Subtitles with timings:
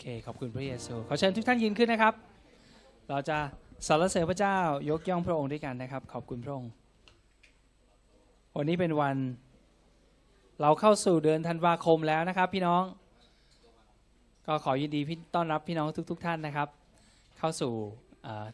[0.00, 2.14] เค ขอบคุณพระเยซู ขอเชิญทุกท่านยืนขึ้นนะครับ
[3.08, 3.38] เราจะ
[3.86, 4.56] สรรเสริญพระเจ้า
[4.90, 6.70] ยกย่องพระองค์ด้วยกันนะครับ ขอบคุณพระองค์
[8.56, 9.16] วันนี้เป็นวัน
[10.60, 12.82] เราเข้าสู่เดือนธันวาคมแล้วนะครับ พี่น้อง
[14.46, 16.68] ก็ขอยินดีพี่ต้อนรับพี่น้องทุก ๆท่านนะครับ
[17.38, 17.72] เข้าสู่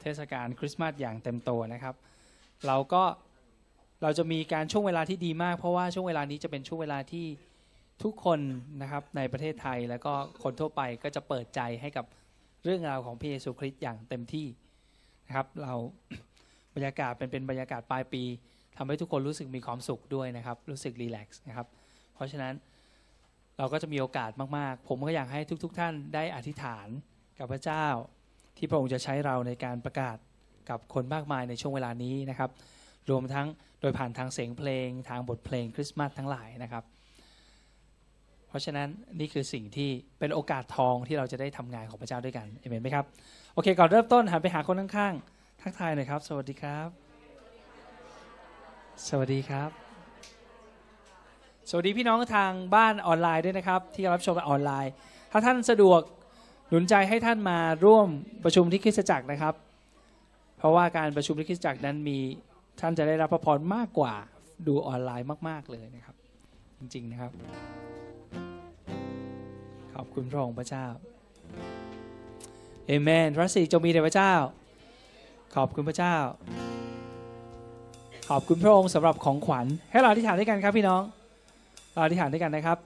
[0.01, 1.95] เทศกาลคริสต์มาสอย่างเต็มตัวนะครับ
[2.67, 3.03] เราก็
[4.03, 7.27] เราจะมีการช่วงเวลาที่ดีมาก เพราะว่าช่วงเวลานี้จะเป็นช่วงเวลาที่
[8.03, 8.41] ทุกคน
[8.83, 10.13] นะครับในประเทศไทยแล้วก็
[10.43, 12.07] คนทั่วไปก็จะเปิดใจให้กับ
[12.65, 14.47] เรื่องราวของพระเยซูคริสต์อย่างเต็มที่
[15.27, 15.75] นะครับ เรา
[16.75, 18.23] บรรยากาศเป็นเป็นบรรยากาศปลายปี
[18.77, 21.67] ทำให้ทุกคนรู้สึกมีความสุขด้วยนะครับ รู้สึกรีแลกซ์นะครับ
[22.15, 22.55] เพราะฉะนั้น
[23.59, 26.89] เราก็จะมีโอกาสมากๆ ผมก็อยากให้ทุกๆท่านได้อธิษฐาน
[27.39, 27.87] กับพระเจ้า
[28.57, 30.17] ที่พระองค์จะใช้เราในการประกาศ
[30.71, 32.51] กับคนมากมายในช่วงเวลานี้นะครับ
[33.11, 33.47] รวมทั้ง
[33.81, 36.85] โดยผ่านทางเสียงเพลง ทางบทเพลงคริสต์มาสทั้งหลายนะครับ
[38.55, 38.89] ราะฉะนั้น
[39.21, 43.05] นี่คือสิ่งที่เป็นโอกาสทองที่เราจะได้ทำงานของพระเจ้าด้วยกันเอเมนไหมครับ
[43.55, 46.89] โอเค ก่อนเริ่มต้นหันไปหาคนข้างๆทักทายหน่อยครับ สวัสดีครับ
[49.09, 49.71] สวัสดีครับ
[51.71, 54.93] สวัสดีพี่น้องทางบ้านออนไลน์ด้วยนะครับ ที่รับชมออนไลน์
[55.33, 56.01] ถ้าท่านสะดวก
[56.69, 58.09] หนุนใจให้ท่านมาร่วม
[58.45, 59.55] ประชุมที่คริสตจักรนะครับ
[60.59, 62.19] เพราะว่าการประชุมที่คริสตจักรนั้นมี
[62.81, 64.15] ท่านจะได้รับพระพรมากกว่า
[64.67, 66.17] ดูออนไลน์มาก ๆเลยนะครับ
[66.79, 67.33] จริงๆนะครับ
[69.95, 70.87] ขอบคุณพระองค์พระเจ้า
[72.87, 74.33] เอเมนพระสิริจงมีแด่พระเจ้า
[75.55, 76.15] ขอบคุณพระเจ้า
[78.31, 81.03] ขอบคุณพระองค์สำหรับของขวัญ ให้เราอธิษฐานด้วยกันครับพี่น้อง
[81.93, 82.79] เราอธิษฐานด้วยกันนะครับ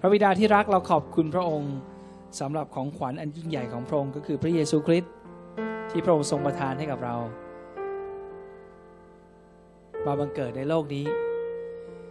[0.00, 1.72] พระบิดาที่รักเราขอบคุณพระองค์
[2.40, 5.12] สำหรับของขวัญอันยิ่งใหญ่ของพระองค์ก็คือพระเยซูคริสต์
[5.90, 7.16] ที่พระองค์ทรงประทานให้กับเรา
[10.06, 11.06] มาบังเกิดในโลกนี้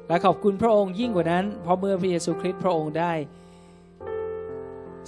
[0.08, 3.14] และขอบคุณพระองค์ยิ่งกว่านั้น เพราะเมื่อพระเยซูคริสต์พระองค์ได้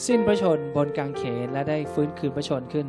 [0.06, 2.88] สิ้นพระชนบนกางเขนและได้ฟื้นคืนพระชนขึ้น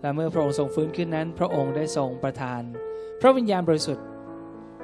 [0.00, 2.62] และเมื่อพระองค์ทรงฟื้นขึ้นนั้น พระองค์ได้ทรงประทาน
[3.20, 4.06] พระวิญญาณบริสุทธิ์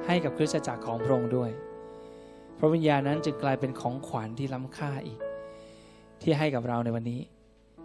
[0.05, 1.51] ให้กับคริสตจักรของพระองค์ด้วย
[2.59, 5.19] พระวิญญาณนั้นจึงกลายเป็นของขวัญที่ล้ำค่าอีก
[6.21, 7.21] ที่ให้กับเราในวันนี้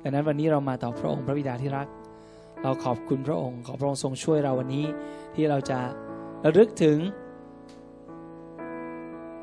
[0.03, 1.88] ดังนั้นวันนี้เรามาต่อพระองค์พระบิดาที่รัก
[2.62, 4.84] เราขอบคุณพระองค์ขอพระองค์ทรงช่วยเราวันนี้
[5.34, 5.80] ที่เราจะ
[6.44, 6.98] ระลึกถึง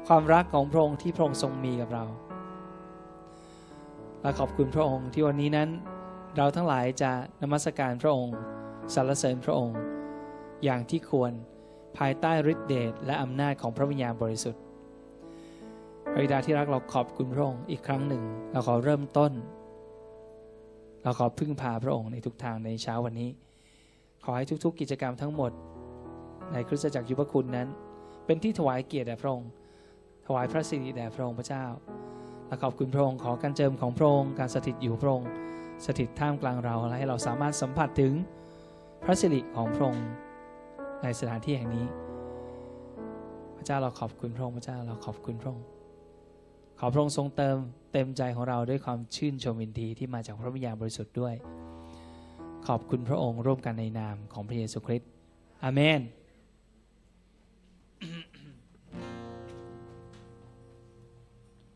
[0.07, 2.05] ความรักของพระองค์ที่พระองค์ทรงมีกับเรา
[4.23, 5.69] และขอบคุณพระองค์ที่วันนี้นั้น
[6.35, 7.11] เราทั้งหลายจะ
[7.41, 8.37] นมัสการพระองค์
[8.93, 9.77] สรรเสริญพระองค์
[10.63, 11.31] อย่างที่ควร
[11.97, 14.61] ภายใต้ฤทธิเดชและอำนาจของพระวิญญาณบริสุทธิ์
[16.11, 19.31] พระบิดาที่รักเราขอบคุณพระองค์อีกครั้งหนึ่ง เราขอเริ่มต้น
[21.03, 23.29] เราขอพึ่งพาพระองค์ในทุกทางในเช้าวันนี้
[24.23, 25.51] ขอให้ทุกๆ กิจกรรมทั้งหมด
[26.51, 27.67] ในคริสตจักรยุพคุณนั้น
[28.25, 29.49] เป็นที่ถวายเกียรติแด่พระองค์
[30.27, 31.65] ถวายพระสิริแด่พระองค์พระเจ้า
[32.61, 35.29] ขอบคุณพระองค์ขอการเจิมของพระองค์การสถิตอยู่พระองค์
[35.85, 38.13] สถิตท่ามกลางเราและให้เราสามารถสัมผัสถึง
[39.03, 40.07] พระสิริของพระองค์
[41.03, 41.85] ในสถานที่แห่งนี้
[43.57, 45.65] พระเจ้าเราขอบคุณพระองค์พระเจ้าเราขอบคุณพระองค์
[46.79, 47.57] ขอพระองค์ทรงเติม
[47.91, 51.35] เต็มใจของเราด้วยความชื่นชมยินดีที่มาจากพระวิญญาณบริสุทธิ์ด้วย
[52.67, 55.09] ขอบคุณพระองค์ร่วมกันในนามของพระเยซูคริสต์
[55.63, 56.01] อาเมน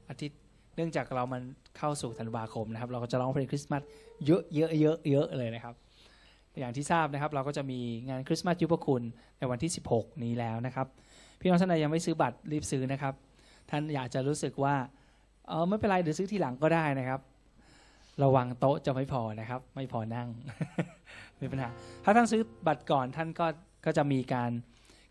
[0.10, 0.40] อาทิตย์
[0.78, 1.42] เนื่องจากเรามัน
[1.78, 3.82] เข้าสู่ธันวาคมนะครับ เราก็จะร้องเพลงคริสต์มาส
[4.26, 5.76] เยอะเยอะเยอะเยอะเลยนะครับ
[6.60, 7.80] อย่างที่ทราบนะครับ เราก็จะมี
[8.10, 9.04] งานคริสต์มาสยุพคุณ
[9.38, 10.88] ในวันที่ 16 นี้แล้วนะครับ
[11.40, 13.14] พี่น้องท่านใดยังไม่ซื้อบัตรรีบซื้อนะครับ
[13.70, 14.76] ท่านอยากจะรู้สึกว่า
[15.48, 17.22] เออไม่เป็นไรเดี๋ยวซื้อทีหลังก็ได้นะครับ
[18.24, 20.28] ระวังโต๊ะจะไม่พอนะครับ ไม่พอนั่ง
[21.38, 21.70] ไม่เป็นปัญหา
[22.04, 23.48] ถ้าท่านซื้อบัตรก่อนท่านก็
[23.86, 24.52] ก็จะมีการ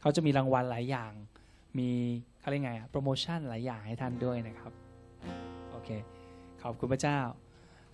[0.00, 1.12] เขาจะมีรางวัลหลายอย่าง
[1.78, 1.90] มี
[2.40, 4.85] เขาเรียกไงอะโปรโมชั่นหลายอย่างให้ท่านด้วยนะครับ
[5.86, 5.90] เค
[6.62, 7.18] ขอบคุณพระเจ้า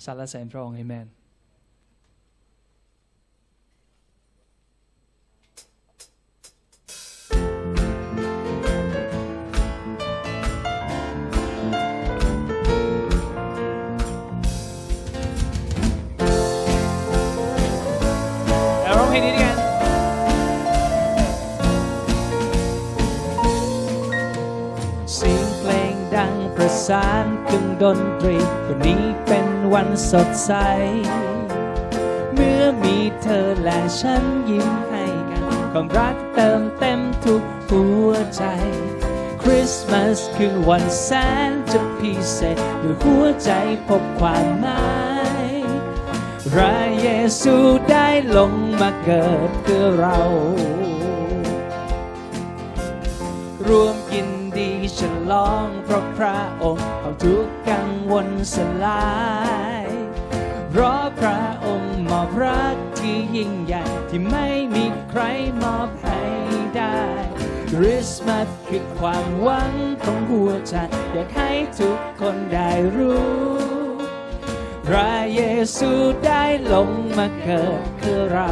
[0.04, 1.06] สรรเสริญพระองค์เอเมน
[26.86, 30.52] สานเครื่งดนตรีวันนี้เป็นวันสดใส
[32.34, 38.44] เมื่อมีเธอและฉันยิ้มให้กันความรักเติมเต็มทุกหัวใจ
[39.42, 41.10] คริสต์มาสคือวันแส
[41.48, 43.50] นจะพิเศษเมื่อหัวใจ
[43.88, 44.86] พบความหมา
[45.48, 45.50] ย
[46.52, 47.08] พระเย
[47.42, 47.56] ซู
[47.90, 50.20] ได้ลงมาเกิดเพื่อเรา
[53.68, 55.00] รวมกิน ดีฉ
[55.30, 59.12] ลองเพราะพระองค์เอาทุกกังวลสลา
[59.82, 59.84] ย
[60.70, 65.22] เพราะพระองค์มอบรักที่ยิ่งใหญ่ที่ไม่มีใคร
[65.62, 66.20] มอบให้
[66.76, 67.02] ได้
[67.70, 69.72] คริสต์มาสคือความหวัง
[70.02, 70.74] ของหัวใจ
[71.12, 71.50] อยากให้
[71.80, 73.32] ทุกคนได้รู้
[74.86, 75.40] พระเย
[75.76, 75.90] ซู
[76.26, 78.50] ได้ลงมาเกิดคือเรา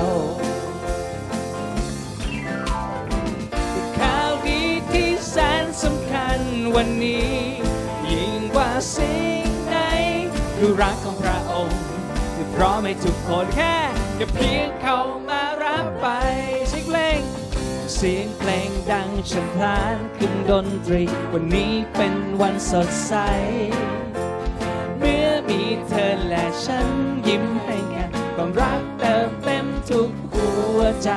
[10.73, 11.81] คือรักของพระองค์
[12.35, 13.77] ที่พร้อมให้ทุกคนแค่
[14.17, 16.07] แค่เพียงเข้ามารับไป
[16.69, 17.21] เสียงเพลง
[17.95, 21.03] เสียงเพลงดังฉันพลานขึ้นดนตรี
[21.33, 23.15] วันนี้เป็นวันสดใส
[24.99, 26.89] เมื่อมีเธอและฉัน
[27.29, 31.11] ยิ้มให้กันความรักเติมเต็มทุกหัวใจ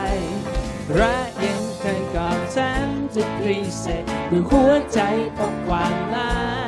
[0.99, 2.85] รักยังเธอกับฉัน
[3.15, 4.99] จะกรีเสษด้วยหัวใจ
[5.37, 6.62] ของความหมา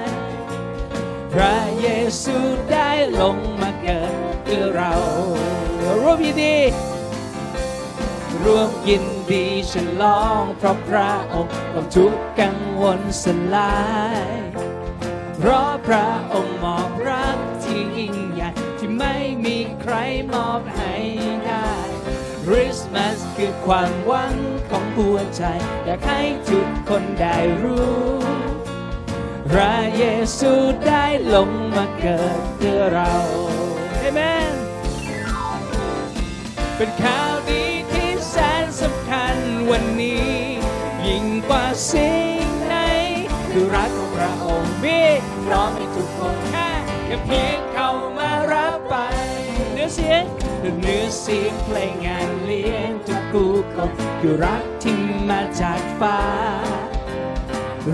[1.39, 1.89] พระเย
[2.23, 2.37] ซู
[2.71, 2.89] ได้
[3.21, 4.93] ลงมาเกิดเพื่อเรา
[6.01, 6.57] ร่วมยินดี
[8.43, 13.75] ร่วมยินดีฉลองเพราะพระองค์ความทุกข์กังวลสลา
[14.27, 14.29] ย
[15.37, 19.15] เพราะพระองค์มอบรักที่ยิ่งใหญ่ที่ไม่
[19.45, 19.93] มีใคร
[20.33, 20.95] มอบให้
[21.45, 21.71] ได้
[22.45, 24.35] คริสต์มาสคือความหวัง
[24.69, 25.43] ของหัวใจ
[25.85, 28.15] อยากให้ทุกคนได้รู้
[29.51, 30.03] พระเย
[30.37, 30.51] ซู
[30.87, 33.15] ได้ลงมาเกิดเพื่อเรา
[33.99, 34.19] เอเม
[34.51, 34.53] น
[36.75, 39.35] เป็นข่าวดีที่แสนสำคัญ
[39.71, 40.31] วันนี้
[41.07, 42.75] ยิ่งกว่าสิ่งไหน
[43.51, 44.99] คือรักของพระองค์มี
[45.45, 46.69] พร้อมให้ทุกคนแค่
[47.05, 48.95] แค่เพียงเข้ามารับไป
[49.71, 50.23] เนื้อเสียง
[50.81, 54.99] เนื้อเสียงเพลงงานเลี้ยงทุกคู่คนคือรักที่
[55.29, 56.19] มาจากฟ้า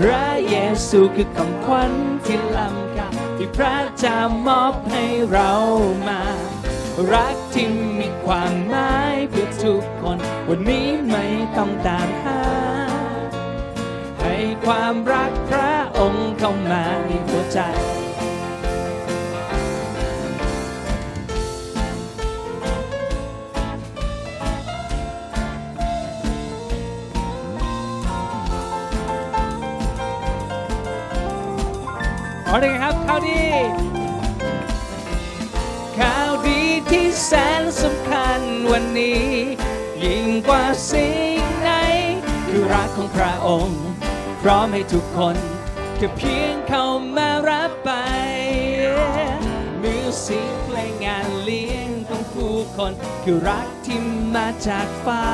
[0.08, 0.56] ระเย
[0.88, 1.92] ซูคือคำขวัญ
[2.26, 5.50] ที่ล้ำค่าที่พระเจ้ามอบให้เรา
[6.08, 6.22] มา
[7.12, 7.68] รักที่
[7.98, 10.18] มีความหมายเพื่อทุกคน
[10.48, 12.42] วันนี้ไม่ต้องตามหา
[14.20, 17.60] ให้ความรักพระองค์เข้ามาในหัวใจ
[32.54, 33.42] อได้ไงครับข่าวดี
[35.98, 36.60] ข่าวดี
[36.90, 38.40] ที่แสนสำคัญ
[38.70, 39.24] วันนี้
[40.04, 41.70] ยิ่งกว่าสิ่งไหน
[42.48, 43.82] คือรักของพระองค์
[44.42, 45.36] พร้อมให้ทุกคน
[45.96, 46.84] แค่เพียงเข้า
[47.16, 47.90] มารับไป
[49.82, 53.98] มือสียงเพลงงานเลี้ยงของผู้คนคือรักที่
[54.34, 55.26] มาจากฟ้า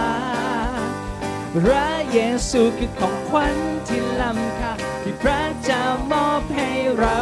[1.55, 2.19] พระเย
[2.51, 3.57] ซูคือของขวัญ
[3.87, 4.88] ที่ล้ำค่า
[5.23, 7.19] พระเจ้ามอบให้เรา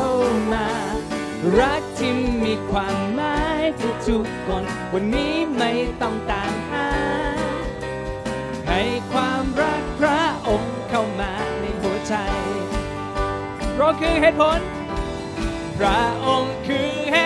[0.52, 0.68] มา
[1.58, 2.12] รักที่
[2.44, 5.72] มีความหมายทุกทุกคน วันนี้ไม่
[6.02, 6.88] ต้องตามหา
[8.68, 8.82] ให้
[9.12, 12.14] ความรักพระองค์เข้ามาในหัวใจ
[13.72, 14.60] เพราะคือเหตุผล
[15.78, 17.25] พระองค์คือเหต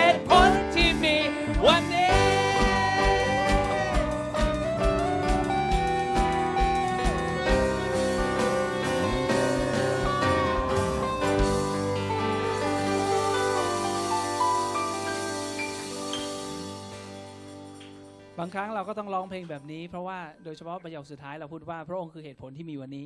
[18.43, 23.05] บางครั้งเราก็ต้องร้องเพลงแบบนี้ เพราะว่าโดยเฉพาะประโยคสุดท้ายเราพูดว่าพระองค์คือเหตุผลที่มีวันนี้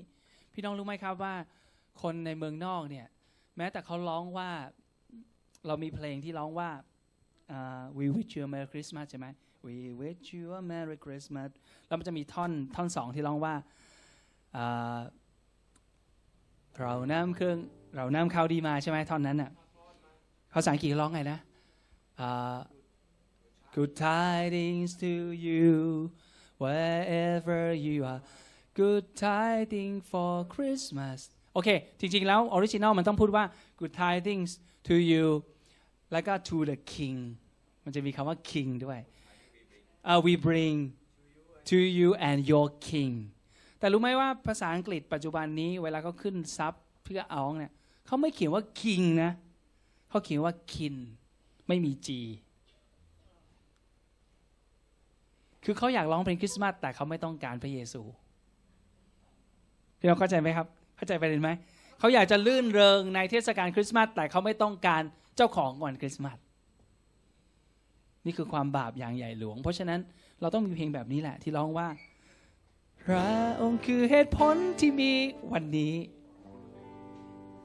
[0.54, 1.34] พี่น้องรู้ไหมครับว่า
[2.02, 3.08] คนในเมืองนอกเนี่ย
[3.58, 4.50] แม้แต่เขาร้องว่า
[5.68, 6.70] เรามีเพลงที่ร้องว่า
[7.52, 9.28] อ่า we wish you a merry Christmas ใช่ไหม
[9.66, 11.50] we wish you a merry Christmas
[11.88, 13.54] แล้วมันจะมีท่อนท่อนสองที่ร้องว่า
[14.56, 15.00] อ่า
[16.82, 17.58] เรานำเครื่อง
[17.96, 19.52] เรานำข่าวดีมาใช่ไหมท่อนนั้นน่ะ
[20.54, 21.40] ภาษาอังกฤษร้องไงนะ
[22.22, 22.58] อ่า
[23.76, 25.14] Good tidings to
[25.48, 25.76] you
[26.64, 28.22] wherever you are
[28.82, 31.20] Good tidings for Christmas
[31.54, 33.44] โอเค จริงๆ แล้ว original มันต้องพูดว่า
[33.80, 34.52] Good tidings
[34.88, 35.26] to you
[36.12, 37.18] แล้วก็ to the king
[37.84, 39.00] มันจะมีคำว่า king ด้วย
[40.08, 40.76] อ่า we bring
[41.70, 43.14] to you and your king
[43.80, 47.74] แต่รู้ไหมว่าภาษาอังกฤษปัจจุบันนี้เวลาเขาขึ้น subเพื่อเอาเนี่ย
[48.06, 49.32] เขาไม่เขียนว่า king นะ
[50.10, 50.96] เขาเขียนว่า kin
[51.68, 52.10] ไม่มี g
[55.66, 58.02] คือเขาอยากร้องเพลงคริสต์มาสแต่เขาไม่ต้องการพระเยซู
[60.00, 60.68] พี่น้องเข้าใจไหมครับ
[60.98, 61.50] เข้าใจประเด็นไหม
[62.00, 65.02] เขาอยากจะลื่นเริงในเทศกาลคริสต์มาสแต่เขาไม่ต้องการ
[65.36, 66.38] เจ้าของวันคริสต์มาส
[68.26, 70.00] นี่คือความบาปอย่างใหญ่หลวง เพราะฉะนั้น
[70.42, 71.88] เราต้องมีเพลงแบบนี้แหละที่ร้องว่า
[73.06, 73.28] พระ
[73.62, 75.12] องค์คือเหตุผลที่มี
[75.54, 75.94] วันนี้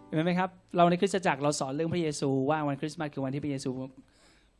[0.07, 3.71] เห็นไหมครับ เราในคริสตจักรเราสอนเรื่องพระเยซูว่าวันคริสต์มาสคือวันที่พระเยซู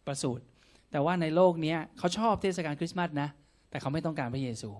[0.07, 0.45] ประสูติ
[0.91, 3.29] แต่ว่าในโลกนี้เขาชอบเทศกาลคริสต์มาสนะ
[3.71, 4.71] แต่เขาไม่ต้องการพระเยซู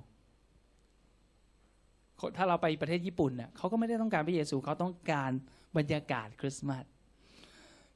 [2.37, 5.31] ถ้าเราไปประเทศญี่ปุ่นเน่ยเขาก็ไม่ได้ต้องการพระเยซูเขาต้องการ
[5.77, 6.85] บรรยากาศคริสต์มาส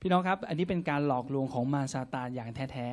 [0.00, 2.88] พี่น้องครับ อันนี้เป็นการหลอกลวงของมารซาตานอย่างแท้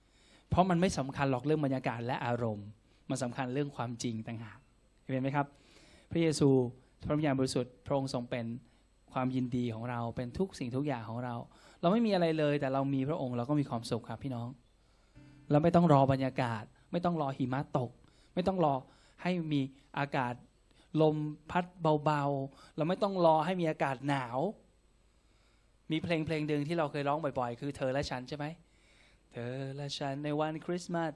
[0.00, 2.66] ๆ เพราะมันไม่สำคัญหรอกเรื่องบรรยากาศและอารมณ์
[3.10, 4.58] มันสำคัญเรื่องความจริงต่างหาก
[5.02, 5.46] เห็นไหมครับ
[6.10, 6.48] พระเยซู
[7.06, 8.44] พระวิญญาณบริสุทธิ์พระองค์ทรงเป็น
[9.12, 11.34] ความยินดีของเราเป็นทุกสิ่งทุกอย่างของเรา
[11.80, 14.48] เราไม่มีอะไรเลยแต่เรามีพระองค์เราก็มีความสุขครับพี่น้อง
[15.50, 17.90] เราไม่ต้องรอบรรยากาศ ไม่ต้องรอหิมะตก
[18.34, 18.74] ไม่ต้องรอ
[19.22, 19.60] ให้มี
[19.98, 20.34] อากาศ
[21.02, 21.16] ลม
[21.50, 21.64] พัด
[22.04, 24.38] เบาๆ เราไม่ต้องรอให้มีอากาศหนาว
[25.90, 28.46] มีเพลงเพลงหนึ่งที่เราเคยร้องบ่อยๆ คือเธอและฉันใช่ไหม
[29.32, 31.12] เธอและฉันในวันคริสต์มาส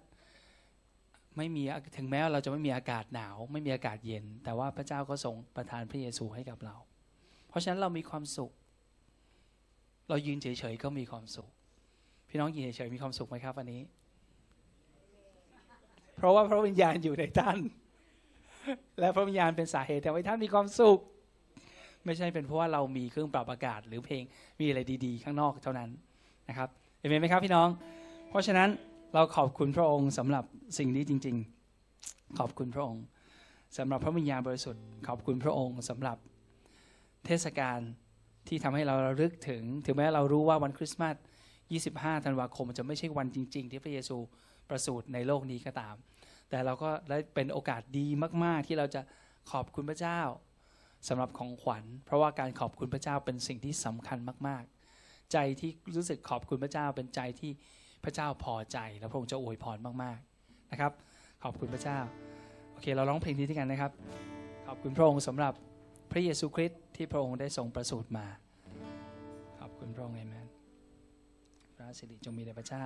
[1.37, 1.62] ไม่มี
[1.97, 6.76] ถึงแม้เราจะไม่มีอากาศหนาว ไม่มีอากาศเย็น แต่ว่าพระเจ้าก็ทรงประทานพระเยซูให้กับเรา
[7.49, 8.52] เพราะฉะนั้นเรามีความสุข
[10.08, 11.49] เรายืนเฉยๆก็มีความสุข
[12.28, 13.80] พี่น้องยืนเฉยๆมีความสุขไหมครับวันนี้
[16.18, 17.58] เพราะว่าพระวิญญาณอยู่ในท่าน
[19.00, 20.98] และพระวิญญาณเป็นสาเหตุทำให้ท่านมีความสุข
[22.04, 24.22] ไม่ใช่เป็นเพราะว่าเรามีเครื่องปรับอากาศหรือเพลง
[24.60, 25.90] มีอะไรดีๆ ข้างนอกเท่านั้น
[26.48, 27.68] นะครับเห็นไหมครับพี่น้อง
[28.30, 28.68] เพราะฉะนั้น
[29.14, 30.44] เราขอบคุณพระองค์สำหรับ
[30.78, 31.37] สิ่งนี้จริง
[31.87, 33.02] ๆ ขอบคุณพระองค์
[33.78, 36.16] สำหรับพระวิญญาณบริสุทธิ์ขอบคุณพระองค์สำหรับ
[37.26, 37.78] เทศกาล
[38.48, 41.16] ที่ทำให้เราระลึกถึง ถึงแม้เรารู้ว่าวันคริสต์มาส
[42.10, 44.16] 25 ธันวาคมจะไม่ใช่วันจริง ๆ ที่พระเยซู
[44.70, 45.94] ประสูติในโลกนี้ก็ตาม
[46.50, 48.06] แต่เราก็ได้เป็นโอกาสดี
[48.44, 49.00] มาก ๆ ที่เราจะ
[49.52, 50.20] ขอบคุณพระเจ้า
[51.08, 54.62] สำหรับของขวัญ เพราะว่าการขอบคุณพระเจ้าเป็นสิ่งที่สำคัญมาก
[54.98, 57.50] ๆ ใจที่รู้สึกขอบคุณพระเจ้าเป็นใจที่
[58.04, 60.92] พระเจ้าพอใจ และพระองค์จะอวยพรมากๆนะครับ
[61.44, 61.98] ขอบคุณพระเจ้า
[62.72, 63.92] โอเค เราร้องเพลงนี้ด้วยกันนะครับ
[64.66, 65.52] ขอบคุณพระองค์สำหรับ
[66.10, 68.26] พระเยซูคริสต์ที่พระองค์ได้ทรงประสูติมา
[69.60, 70.48] ขอบคุณพระองค์เอเมน
[71.76, 72.84] พระสิริจงมีแด่พระเจ้า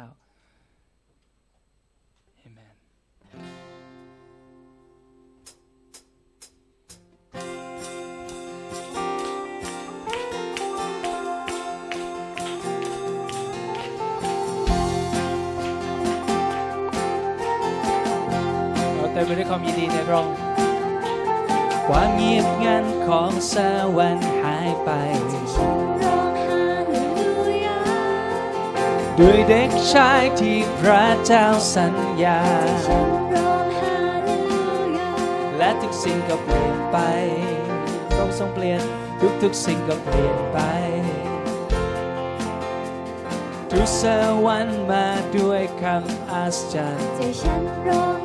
[19.26, 20.26] ไปด้วยความยินดีในรอง
[21.88, 23.54] ความเงียบงันของส
[23.96, 24.90] วรรค์หายไป
[29.18, 32.40] ด้วยเด็กชายที่พระเจ้าสัญญา
[35.56, 36.98] และทุกสิ่งก็เปลี่ยนไป
[38.08, 38.82] พระองค์ทรงเปลี่ยน
[39.20, 40.58] ทุกทุกสิ่งก็เปลี่ยนไป
[43.70, 44.04] ทุกส
[44.46, 48.21] วรรค์มาด้วยคำอัศจรรย์ใจฉันร้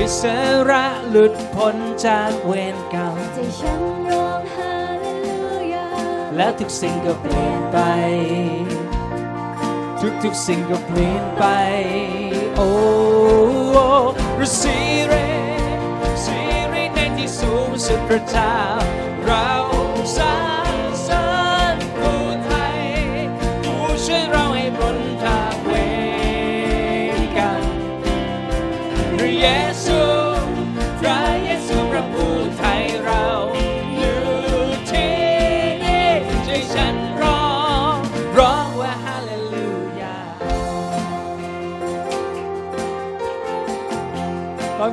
[0.00, 0.24] องไห้อิส
[0.70, 1.76] ระหลุดพ้น
[2.06, 5.88] จากเวรกรรมใจฉันร้องฮาเลลูยา
[6.36, 7.78] และทุกสิ่งก็เปลี่ยนไป
[10.00, 11.44] ทุกทุกสิ่งก็เปลี่ยนไป
[12.56, 12.70] โอ้
[14.40, 14.76] รสี
[15.06, 15.14] เร
[16.24, 16.38] สี
[16.68, 18.54] เรในที่สูงสุดพระเจ้า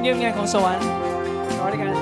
[0.08, 0.90] งียบงันของสวรรค์
[1.60, 1.96] ร้องด้วยกัน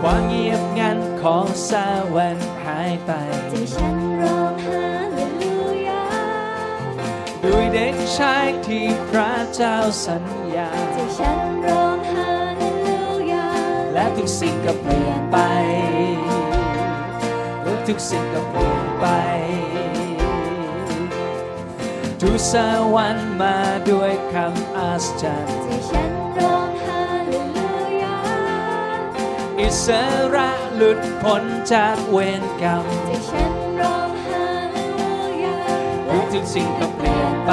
[0.00, 1.72] ความเงียบงันของส
[2.14, 3.10] วรรค์หายไป
[3.50, 5.56] ใจฉันร้องฮาเลลู
[5.88, 6.06] ยา
[7.44, 10.24] ด้วยเด็กชายที่พระเจ้าสัญ
[10.56, 13.00] ญาใจฉันร้องฮาเลลู
[13.32, 13.46] ยา
[13.92, 15.36] และทุกสิ่งก็เปลี่ยนไป
[17.62, 19.06] และทุกสิ่งก็เปลี่ยนไป
[22.20, 22.54] ทุกส
[22.94, 23.56] วรรค์มา
[23.90, 25.78] ด้วยคำอัศจรรย์อิ
[29.84, 29.86] ส
[30.34, 35.12] ระหลุดพ้นจากเวรกรรมใจฉันร้องฮาเลลู
[35.44, 35.58] ยา
[36.32, 37.52] ทุกสิ่งก็เปลี่ยนไป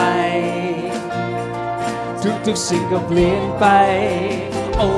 [2.23, 3.65] ทุกทุกสิ่งก็เปลี่ยนไป
[4.77, 4.89] โอ้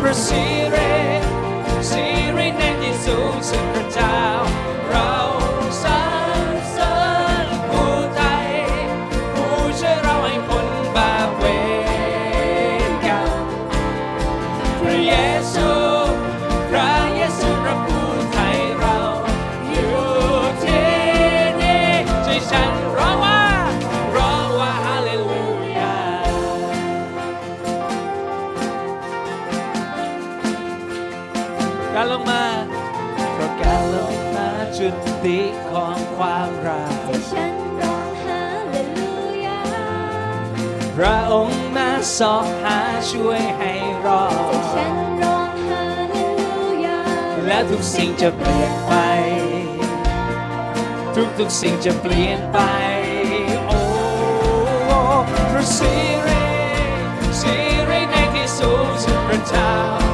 [0.00, 0.76] พระสิเร
[1.90, 4.29] สิเรในที่สูงสุดพระเจ้าการลงมา
[41.02, 42.78] ระองค์มาสอบหา
[43.10, 43.72] ช่วยให้
[44.06, 46.54] รอแต่ฉันดร้องฮาเลลู
[46.84, 47.00] ยา
[47.46, 48.92] และทุกสิ่งจะเปลี่ยนไป
[51.14, 52.58] ทุกทุกๆสิ่งจะเปลี่ยนไป
[53.66, 53.80] โอ้
[55.50, 55.94] พระสิ
[56.26, 56.44] ริ
[57.40, 57.54] สิ
[57.88, 60.09] ริในที่สูงสุดพระเจ้าเรา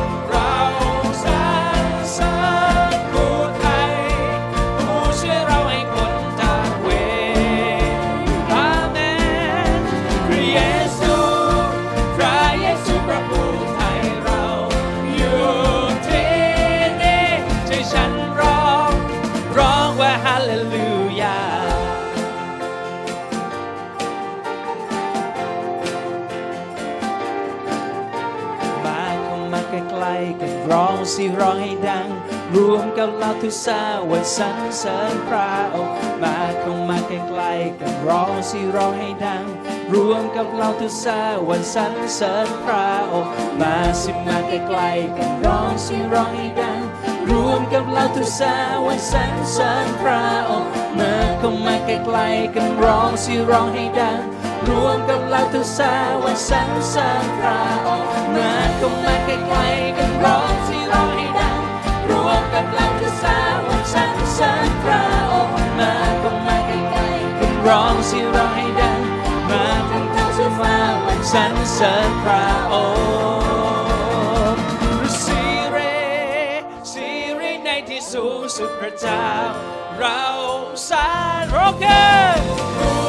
[32.99, 39.45] กับเราทุกสาวันสรรเสริญพระองค์มาเข้ามาใกล้ๆกันร้องสิร้องให้ดัง
[39.93, 46.81] รวมกับเราทุกสาวันสรรเสริญพระองค์มาสิมาใกล้ๆกันร้องสิร้องให้ดัง
[47.31, 48.55] รวมกับเราทุกสา
[48.87, 54.21] วันสรรเสริญพระองค์มาเข้ามาใกล้ๆกันร้องสิร้องให้ดัง
[54.69, 55.93] รวมกับเราทุกสา
[56.25, 61.59] วันสรรเสริญพระองค์มาเข้ามาใกล้ๆกันร้องสิร้องให้ดัง
[62.11, 62.86] รวมกับเรา
[63.27, 69.01] ทุกสาวันสรรเสริญพระองค์มาเข้ามาใกล้ๆกันร้องสิร้องให้ดัง
[69.51, 72.75] มาทั้งเท้าสู่ฟ้าวันสรรเสริญพระอ
[74.53, 74.65] งค์
[75.23, 75.41] สิ
[75.71, 75.79] เร
[76.93, 79.27] สิเรในที่สูงสุดพระเจ้า
[79.99, 80.25] เรา
[80.89, 81.11] สา
[81.43, 81.85] รโรก
[82.79, 83.06] ผู้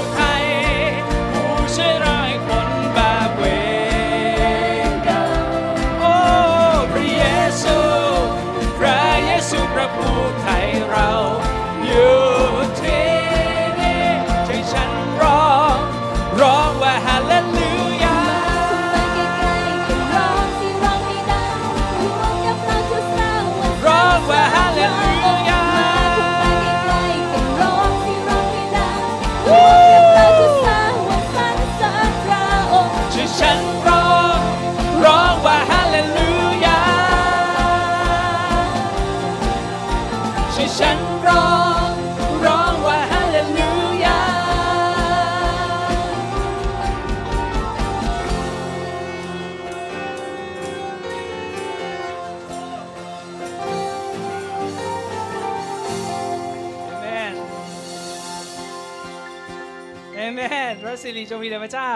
[61.47, 61.93] มีแด่พระเจ้า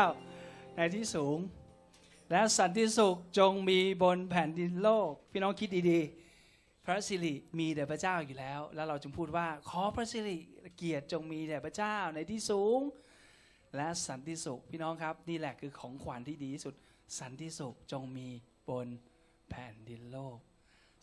[0.76, 1.38] ในที่สูง
[2.32, 10.38] และสันติสุขจงมีบนแผ่นดินโลก พี่น้องคิดดีๆ พระสิริมีแด่พระเจ้าอยู่แล้ว แล้วเราจึงพูดว่าขอพระสิริ
[10.78, 12.80] เกียรติจงมีแด่พระเจ้าในที่สูง
[13.76, 16.76] และสันติสุขพี่น้องครับ นี่แหละคือของขวัญที่ดีที่สุด
[17.20, 18.28] สันติสุขจงมี
[18.70, 18.88] บน
[19.50, 20.38] แผ่นดินโลก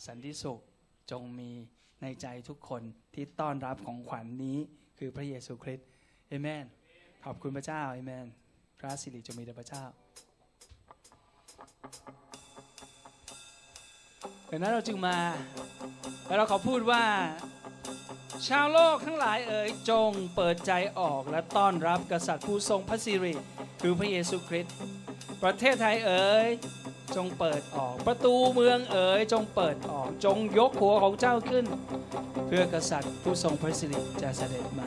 [0.07, 0.61] สันติสุข
[1.11, 1.51] จงมี
[2.03, 2.83] ในใจทุกคน
[3.15, 4.59] ที่ต้อนรับของขวัญนี้
[4.99, 5.89] คือพระเยซูคริสต์
[6.29, 6.67] เอเมน
[7.25, 8.27] ขอบคุณพระเจ้าเอเมน
[8.79, 9.85] พระสิริจงมีแด่พระเจ้า
[14.51, 15.19] ดังนั้นเราจึงมา
[16.27, 17.05] แล้วเราขอพูดว่า
[18.49, 23.35] ชาวโลกทั้งหลายเอ๋ยจงเปิดใจออกและต้อนรับกษัตริย์ผู้ทรงพระสิริ
[23.81, 24.75] คือพระเยซูคริสต์
[25.43, 26.49] ประเทศไทยเอ๋ย
[27.17, 31.67] จงเปิดออก ประตูเมืองเอ๋ยจงเปิดออกจงยกหัวของเจ้าขึ้น
[32.47, 34.87] เพื่อกษัตริย์ผู้ทรงพระสิริจะเสด็จมา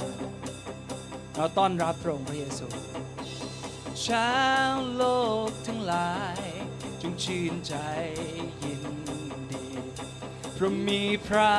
[1.35, 2.67] เราต้อนรับพระองค์พระเยซู
[4.07, 4.33] ชา
[4.73, 5.03] วโล
[5.49, 6.43] กทั้งหลาย
[7.01, 7.75] จงชื่นใจ
[8.63, 8.83] ยิน
[9.51, 9.67] ดี
[10.53, 11.57] เพราะมีพระ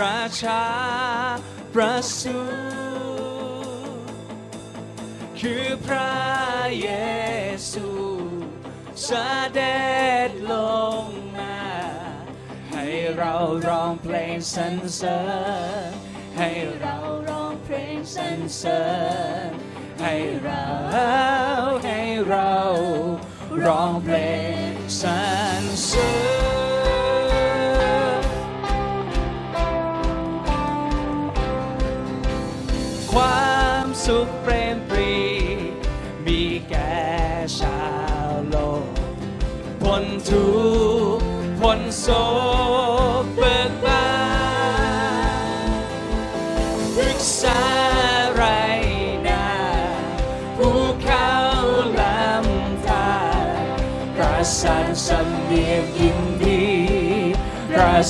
[0.00, 0.64] ราชา
[1.74, 2.40] ประสู
[4.04, 4.14] ติ
[5.40, 6.12] คือพระ
[6.82, 6.90] เย
[7.72, 7.88] ซู
[9.04, 9.08] เส
[9.58, 9.80] ด็
[10.28, 10.54] จล
[11.02, 11.04] ง
[11.38, 11.60] มา
[12.72, 13.34] ให้เรา
[13.66, 15.20] ร้องเพลงสรรเสริ
[15.88, 15.90] ญ
[16.36, 16.48] ให้
[16.80, 16.96] เรา
[17.28, 18.82] ร้องเพลงสรรเสริ
[19.48, 19.50] ญ
[20.00, 20.66] ให้เรา
[21.84, 22.54] ให้เรา
[23.64, 24.16] ร้องเพล
[24.70, 25.22] งสร
[25.62, 26.10] รเสริ
[28.20, 28.24] ญ
[33.12, 35.16] ความสุขเปรมปรี
[36.26, 37.00] มีแก่
[37.58, 37.84] ชา
[38.28, 38.86] วโลก
[39.82, 40.48] พ้นทุ
[41.16, 41.26] กข์
[41.60, 42.06] พ้นโศ
[42.48, 42.49] ก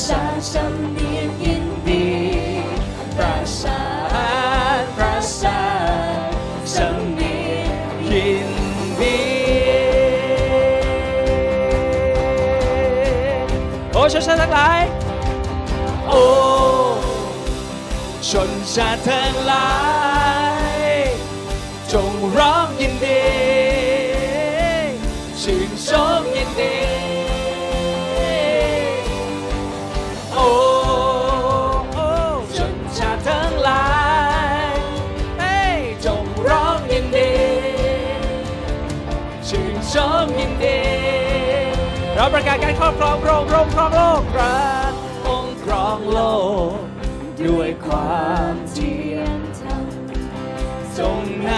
[0.05, 2.07] ชาชำเนียยินดี
[3.16, 3.81] ประา
[4.96, 5.61] ประา
[6.72, 7.64] ชำเนีย
[8.11, 8.50] ยิน
[9.00, 9.18] ดี
[13.92, 14.81] โอ้ชนชาติทั้งหลาย
[16.09, 16.22] โอ้
[18.31, 19.79] ชนชาติทั้งหลาย
[42.62, 44.59] การครอบครองพระองค์พระองครองโลกพระ
[45.29, 46.18] องค์ครองโล
[46.73, 46.79] ก
[47.46, 49.87] ด้วยความเที่ยงธรรม
[50.99, 51.51] จงน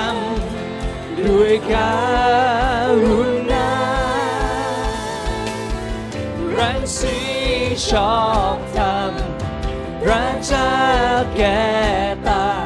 [0.58, 1.94] ำด้วยกา
[3.02, 3.20] รุ
[3.52, 3.72] ณา
[6.56, 7.18] รังสี
[7.88, 8.16] ชอ
[8.54, 9.12] บธรรม
[10.02, 10.74] พระเจ้า
[11.36, 11.62] แก่
[12.28, 12.61] ตา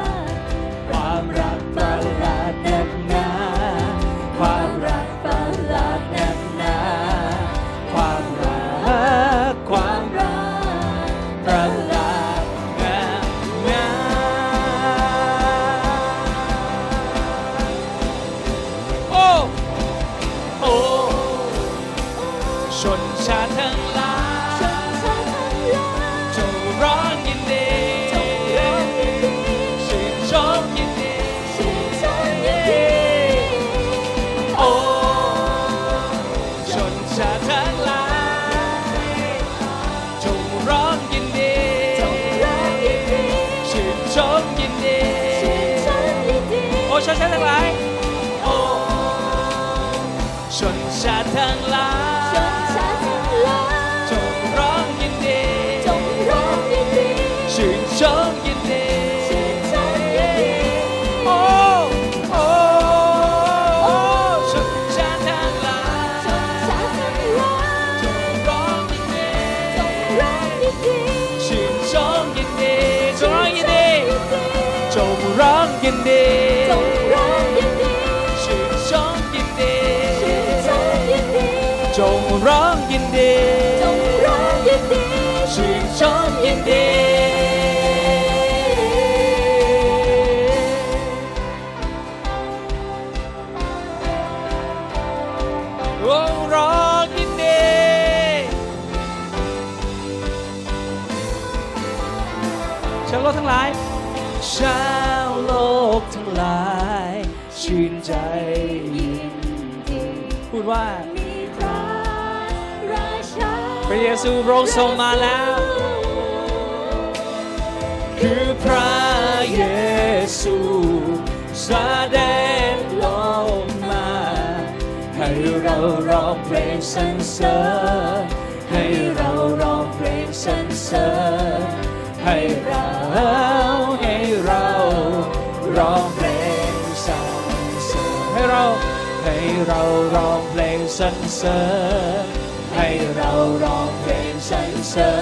[144.89, 145.13] เสริ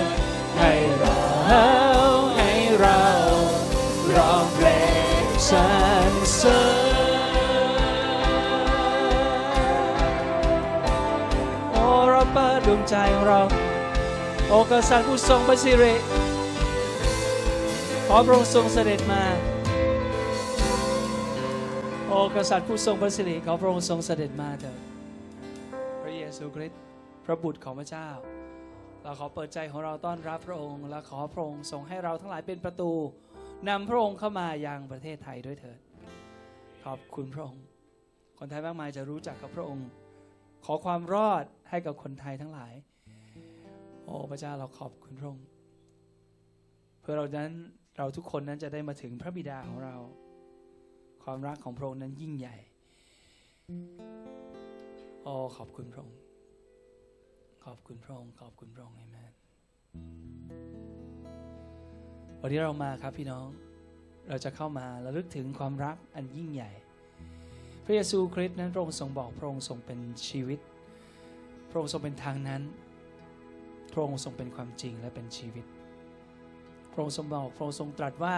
[0.00, 0.04] ญ
[0.58, 1.20] ให้เรา
[2.36, 2.50] ให้
[2.80, 3.02] เรา
[4.16, 4.66] ร้องเพล
[5.22, 5.66] งสร
[6.10, 6.60] รเสริ
[7.76, 7.80] ญ
[11.72, 13.40] โอ้เราเปิดดวงใจของเรา
[14.48, 15.94] โอกษัตริย์ผู้ทรงพระสิริ
[18.06, 19.22] ขอพระองค์ทรงเสด็จมา
[22.08, 24.78] โอกษัตริย์ผู้ทรงพระสิริขอพระองค์ทรงเสด็จมาเถิด
[26.02, 26.80] พระเยซูคริสต์
[27.24, 28.08] พระบุตรของพระเจ้า
[29.08, 32.90] เราขอเปิดใจของเราต้อนรับพระองค์ และขอพระองค์ทรงให้เราทั้งหลายเป็นประตู
[33.68, 35.78] นำพระองค์เข้ามายังประเทศไทยด้วยเถิด
[36.84, 37.64] ขอบคุณพระองค์
[38.38, 39.88] คนไทยมากมายจะรู้จักกับพระองค์
[40.64, 42.72] ขอความรอดให้กับคนไทยทั้งหลาย
[44.04, 45.46] โอ้พระเจ้าเราขอบคุณพระองค์
[47.00, 47.50] เพื่อเรานั้น
[47.98, 49.96] เราทุกคนนั้นจะได้มาถึงพระบิดาของเรา
[51.24, 52.56] ความรักของพระองค์นั้นยิ่งใหญ่
[55.24, 56.17] โอ้ขอบคุณพระองค์
[57.64, 59.32] ขอบคุณพระองค์ขอบคุณพระองค์เอเมน
[62.40, 63.46] วันนี้เรามาครับพี่น้อง
[64.28, 66.70] เราจะเข้ามาระลึกถึงความรักอันยิ่งใหญ่
[67.84, 70.60] พระเยซูคริสต์นั้นพระองค์ทรงบอกพระองค์ทรงเป็นชีวิต
[71.70, 72.62] พระองค์ทรงเป็นทางนั้น
[73.92, 75.64] พระองค์ทรงเป็นความจริงและเป็นชีวิต
[76.92, 78.36] พระองค์ทรงบอกพระองค์ทรงตรัสว่า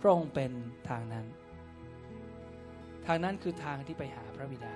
[0.00, 0.52] พระองค์เป็น
[0.88, 1.26] ทางนั้น
[3.06, 4.74] ทางนั้นคือทางที่ไปหาพระบิดา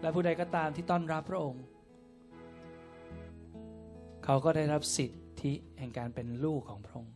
[0.00, 1.62] และผู้ใดก็ตามที่ต้อนรับพระองค์
[4.24, 5.10] เขาก็ได้รับสิท
[5.42, 7.14] ธิแห่งการเป็นลูกของพระองค์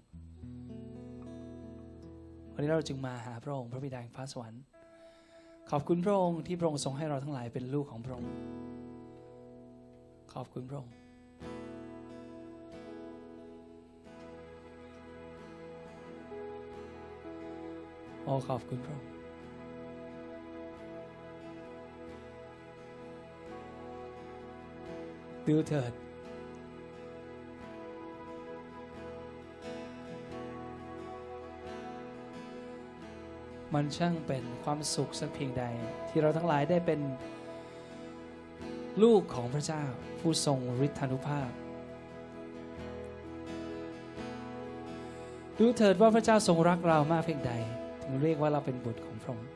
[2.52, 4.62] วันนี้เราจึงมาหาพระองค์พระบิดาแห่งฟ้าสวรรค์
[5.70, 8.30] ขอบคุณพระองค์ที่พระองค์ทรงให้เราทั้งหลายเป็นลูกของพระองค์
[10.32, 10.92] ขอบคุณพระองค์
[18.24, 19.08] โอ้ขอบคุณพระองค์
[25.48, 26.05] ดูเถิด
[33.76, 35.64] มันช่างเป็นความสุขสักเพียงใด
[36.08, 37.00] ที่เราทั้งหลายได้เป็น
[39.02, 39.82] ลูกของพระเจ้า
[40.20, 41.50] ผู้ทรงฤทธานุภาพ
[45.58, 47.52] ดูเถิดว่าพระเจ้าทรงรักเรามากเพียงใด
[48.02, 49.50] ถึงเรียกว่าเราเป็นบุตรของพระองค์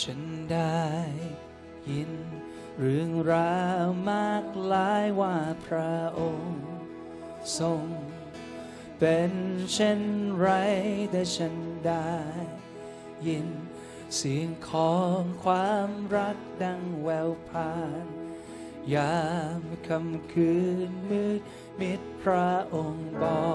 [0.00, 0.20] ฉัน
[0.50, 0.82] ได้
[1.90, 2.12] ยิน
[2.80, 6.62] เรื่องราวมากลายว่าพระองค์
[7.58, 7.82] ทรง
[8.98, 9.32] เป็น
[9.74, 10.00] เช่น
[10.38, 10.48] ไร
[11.10, 11.54] แต่ฉัน
[11.86, 12.14] ได้
[13.26, 13.48] ยิน
[14.16, 18.06] เสียงของความรักดังแววผ่าน
[18.94, 19.18] ยา
[19.60, 20.54] มคำคื
[20.88, 21.40] นมืด
[21.80, 23.50] มิดพระองค์บอ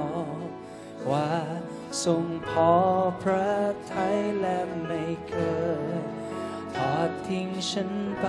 [0.46, 0.48] ก
[1.12, 1.34] ว่า
[2.06, 2.74] ทรงพอ
[3.24, 3.52] พระ
[3.94, 5.36] ทัยและไม่เค
[5.94, 5.98] ย
[6.76, 8.28] ทอดทิ้งฉันไป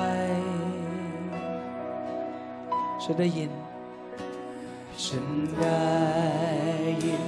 [3.03, 3.53] ฉันได้ยิน
[5.05, 5.27] ฉัน
[5.59, 5.91] ได้
[7.05, 7.27] ยิน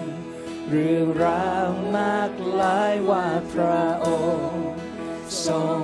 [0.69, 2.31] เรื่องราวมาก
[2.61, 4.09] ลายว่าพระอ
[4.49, 4.67] งค์
[5.47, 5.83] ทรง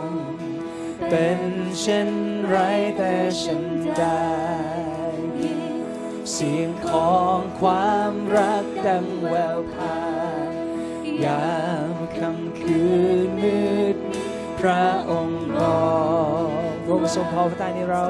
[1.08, 1.40] เป็น
[1.80, 2.10] เช่น
[2.48, 2.56] ไร
[2.96, 3.62] แต่ฉัน
[3.98, 4.28] ได้
[5.42, 5.62] ยิน
[6.32, 10.00] เสียงของความรักดังแววผ่า
[10.48, 10.52] น
[11.24, 11.52] ยา
[11.92, 12.82] มค่ำคื
[13.26, 13.60] นมื
[13.94, 13.96] ด
[14.60, 15.80] พระองค์บอ
[16.46, 16.48] ก
[16.84, 18.06] พระองค์ทรงพอพระทัยในเรา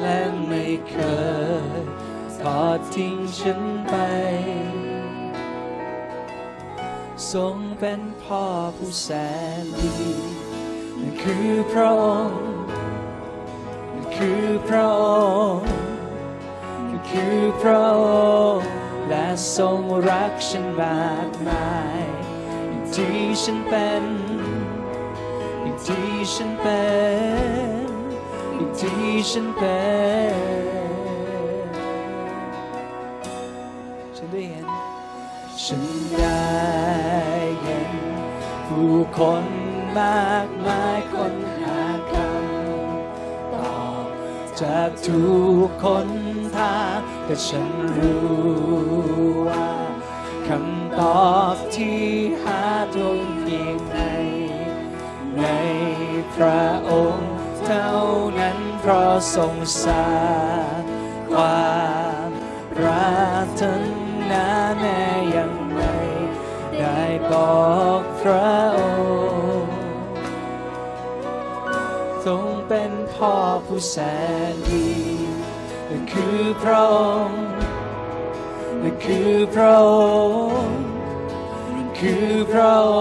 [0.00, 0.96] และไม่เค
[1.78, 1.82] ย
[2.40, 3.94] ทอดทิ้งฉันไป
[7.32, 8.44] ทรงเป็นพ่อ
[8.76, 9.08] ผู้แส
[9.62, 9.92] นดี
[10.98, 12.44] นั่นคือพระองค์
[13.92, 15.02] นั่นคือพระอ
[15.56, 15.70] งค์
[16.88, 18.04] นั่นคือพระอ
[18.54, 18.68] งค์
[19.08, 22.02] และทรงรักฉันมากมาย
[22.68, 24.04] อย่างที่ฉันเป็น
[25.62, 26.82] อย่งที่ฉันเป็
[27.74, 27.75] น
[28.56, 29.80] อย่างที่ฉันเป็
[30.32, 30.34] น
[34.16, 34.68] ฉันได้เห็น
[35.64, 35.84] ฉัน
[36.18, 36.44] ได้
[37.62, 37.92] เห็น
[38.66, 39.44] ผู้คน
[39.98, 44.06] มากมายคนหาคำตอบ
[44.60, 45.24] จากทุ
[45.64, 46.08] กคน
[46.56, 48.26] ทางแต่ฉันรู้
[49.48, 49.70] ว่า
[50.48, 52.02] คำตอบที่
[52.42, 52.62] หา
[52.94, 53.98] ตรงเพียงใน
[55.36, 55.42] ใน
[56.34, 57.35] พระองค์
[57.66, 57.94] เท่า
[58.38, 60.08] นั้นเพราะทรงสา
[60.78, 60.82] ง
[61.32, 61.76] ควา
[62.26, 62.28] ม
[62.76, 63.62] ปรารถ
[64.30, 64.46] นา
[64.78, 65.02] แม้
[65.36, 65.96] ยังไม่
[66.78, 67.02] ได้
[67.32, 68.80] บอกพระอ
[69.62, 69.78] งค์
[72.26, 73.34] ทรงเป็นพ่อ
[73.66, 73.96] ผู้แส
[74.52, 74.90] นดี
[75.88, 77.44] นั่คือพระองค์
[78.82, 79.90] นั่คือพระอ
[80.62, 80.80] งค์
[81.98, 82.92] คือพระอ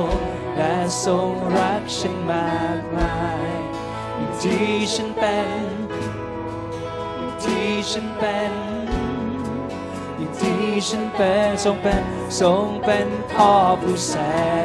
[0.00, 0.18] งค์
[0.56, 3.23] และทรงรักฉันมากมาย
[4.44, 8.52] ที่ฉันเป็นอย่างที่ฉันเป็น
[10.16, 12.04] อย่างที่ฉันเป็นทรงเป็น
[12.40, 13.52] ทรงเป็นพ่อ
[13.82, 14.12] ผู้แส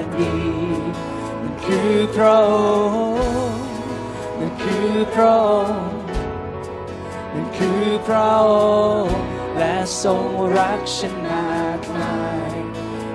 [0.02, 0.38] นดี
[1.42, 2.54] นั่นคือพระอ
[2.90, 3.60] งค์
[4.40, 5.88] นั่นคือพระองค์
[7.34, 8.52] นั่นคือพระอ
[9.04, 9.18] งค์
[9.58, 10.26] และทรง
[10.58, 12.18] รักฉันมากมา
[12.50, 12.52] ย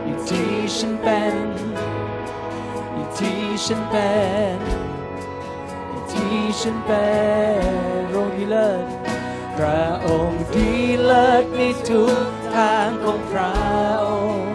[0.05, 1.35] อย่างที่ฉันเป็น
[2.95, 4.11] อย่างที่ฉันเป็
[4.57, 4.59] น
[6.35, 7.09] ที่ฉันเป็
[7.61, 7.63] น
[8.11, 8.87] โรงดีเลิศ
[9.57, 10.71] พระองค์ดี
[11.05, 13.55] เลิศในทุกทางของพระ
[14.05, 14.49] องค์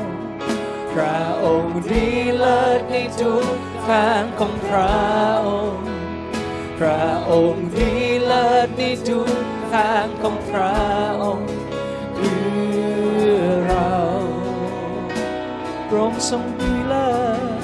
[0.94, 2.06] พระองค์ดี
[2.38, 3.56] เลิศในทุก
[3.90, 4.94] ทางของพระ
[5.48, 5.86] องค์
[6.80, 7.92] พระองค์ดี
[8.24, 9.34] เลิศในทุก
[9.74, 10.76] ทางของพระ
[11.24, 11.52] องค์
[12.18, 13.94] คือเรา
[15.88, 17.12] พระองค์ทรงดีเลิ
[17.60, 17.62] ศ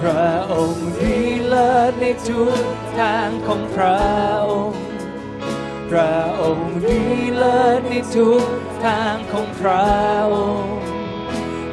[0.00, 2.64] พระองค์ดี เลิศในทุก
[2.98, 3.98] ทางของพระ
[4.50, 4.82] องค์
[5.90, 7.00] พระองค์ดี
[7.36, 8.46] เลิศในทุก
[8.84, 9.86] ทางของพระ
[10.32, 10.76] องค์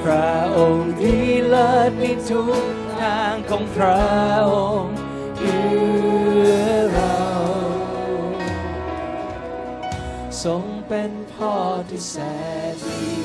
[0.04, 1.16] พระองค์ดี
[1.48, 2.64] เลิศในทุก
[3.00, 4.00] ทางของพระ
[4.52, 4.96] องค์
[5.40, 7.18] คือเรา
[10.44, 11.54] ทรงเป็นพ่อ
[11.90, 12.16] ที่แส
[12.74, 13.16] นดี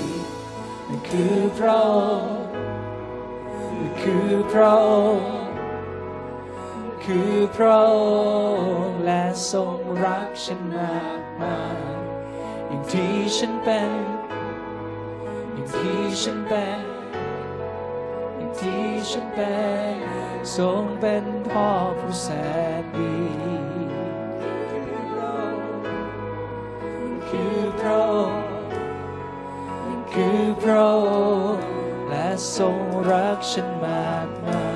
[0.88, 2.38] นั่นคือพระองค์
[3.78, 5.49] นั่นคือพระองค์
[7.12, 7.96] คือพระอ
[8.86, 11.60] งค์และทรงรักฉันมากมา
[11.96, 11.98] ย
[12.66, 13.92] อย่างที่ฉันเป็น
[15.52, 16.82] อย่างที่ฉันเป็น
[18.36, 19.54] อย่างที่ฉันเป็
[19.94, 19.96] น
[20.56, 21.68] ทรงเป็นพ่อ
[21.98, 22.28] ผู้แส
[22.80, 23.16] นดี
[27.28, 28.44] คือพระองค์
[30.12, 31.08] คือพระอ
[31.54, 31.68] งค์
[32.08, 32.78] และทรง
[33.10, 34.69] รักฉันมากมาย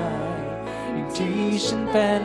[1.67, 2.23] ฉันเป็น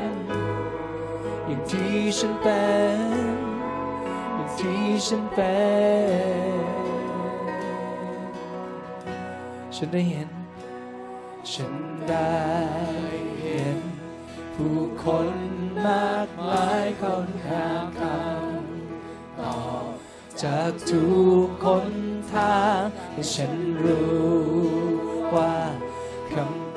[1.47, 2.65] อย่างที่ฉันเป็
[2.97, 3.37] น
[4.35, 5.59] อย่างที่ฉันเป็
[6.59, 6.65] น
[9.75, 10.31] ฉันได้เห็น
[11.53, 11.75] ฉัน
[12.09, 12.39] ได้
[13.41, 13.79] เห็น
[14.55, 15.37] ผู้คน
[15.87, 19.87] มากมายคนข้าคำตอบ
[20.43, 21.07] จากทุ
[21.45, 21.93] กคน
[22.33, 22.81] ทาง
[23.13, 23.53] ให้ฉัน
[23.85, 24.41] รู้
[25.35, 25.55] ว่า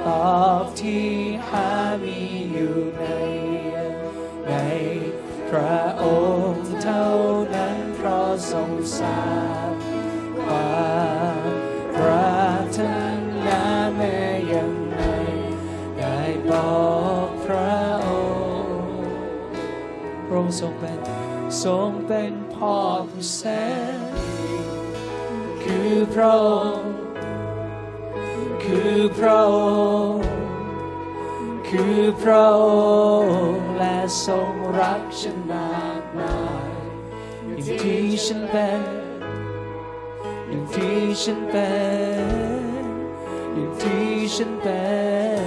[0.05, 1.09] ตอบที่
[1.47, 1.69] หา
[2.03, 2.19] มี
[2.51, 3.05] อยู่ใน
[4.47, 4.53] ใน
[5.49, 6.05] พระอ
[6.49, 7.07] งค์เท่า
[7.55, 9.23] นั้นเพราะทรงสร้า
[9.67, 9.69] ง
[10.43, 10.93] ควา
[11.39, 11.41] ม
[11.95, 12.79] ปรารถ
[13.47, 13.63] นา
[13.95, 14.19] แม้
[14.53, 14.99] ยังไง
[15.97, 16.83] ได้บอ
[17.27, 18.09] กพระอ
[18.75, 18.97] งค์
[20.25, 20.99] พระองค์ทรงเป็น
[21.63, 22.75] ทรงเป็นพ่อ
[23.09, 23.41] ผู้แส
[23.97, 23.99] น
[25.63, 27.02] คือพระองค์
[28.63, 29.55] คือพระอ
[30.11, 30.25] งค์
[31.67, 32.65] คือพระอ
[33.23, 36.71] งค์และทรงรักฉันมากมาย
[37.45, 38.83] อย่างที่ฉันเป็น
[40.49, 41.71] อย่างที่ฉันเป็
[42.21, 42.63] น
[43.53, 44.83] อย่างที่ฉันเป็
[45.37, 45.43] น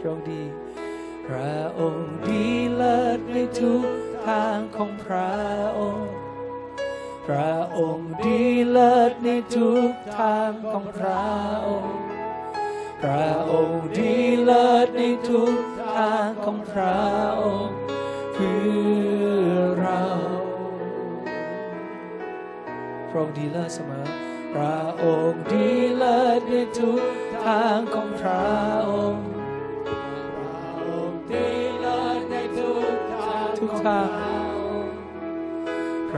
[0.00, 0.42] พระองค์ดี
[1.26, 2.42] พระองค์ดี
[2.74, 3.86] เลิศในทุก
[4.26, 5.32] ทางของพระ
[5.78, 6.23] องค์
[7.26, 11.24] พระองค์ดีเลิศในทุกทางของพระ
[11.66, 11.96] องค์
[13.02, 15.54] พระองค์ดีเลิศในทุก
[15.94, 16.98] ทางของพระ
[17.42, 17.76] องค์
[18.32, 18.60] เพื่
[19.46, 20.04] อเรา
[23.08, 24.06] พระองค์ดีเลิศเสมอ
[24.54, 27.00] พระองค์ดีเลิศในทุก
[27.44, 28.44] ทางของพระ
[28.90, 29.24] องค์
[31.30, 31.48] ดี
[31.80, 34.33] เลิศในทุกทางทุกทาง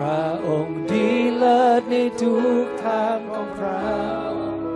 [0.01, 3.85] พระองค์ดีเลิศในทุกทางของพระ
[4.29, 4.69] องค์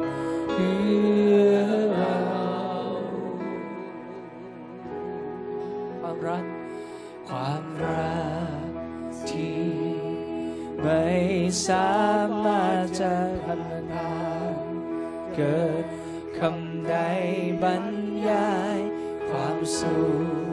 [0.51, 1.55] เพื่อ
[1.95, 2.21] เรา
[6.01, 6.45] ความรัก
[7.29, 8.21] ความรั
[8.61, 8.69] ก
[9.31, 9.65] ที่
[10.83, 11.07] ไม่
[11.69, 11.99] สา
[12.45, 14.13] มารถจะพันนา
[15.35, 15.85] เกิด
[16.39, 16.97] คำใด
[17.63, 17.87] บรร
[18.29, 18.79] ยาย
[19.31, 19.99] ความสุ
[20.47, 20.50] ข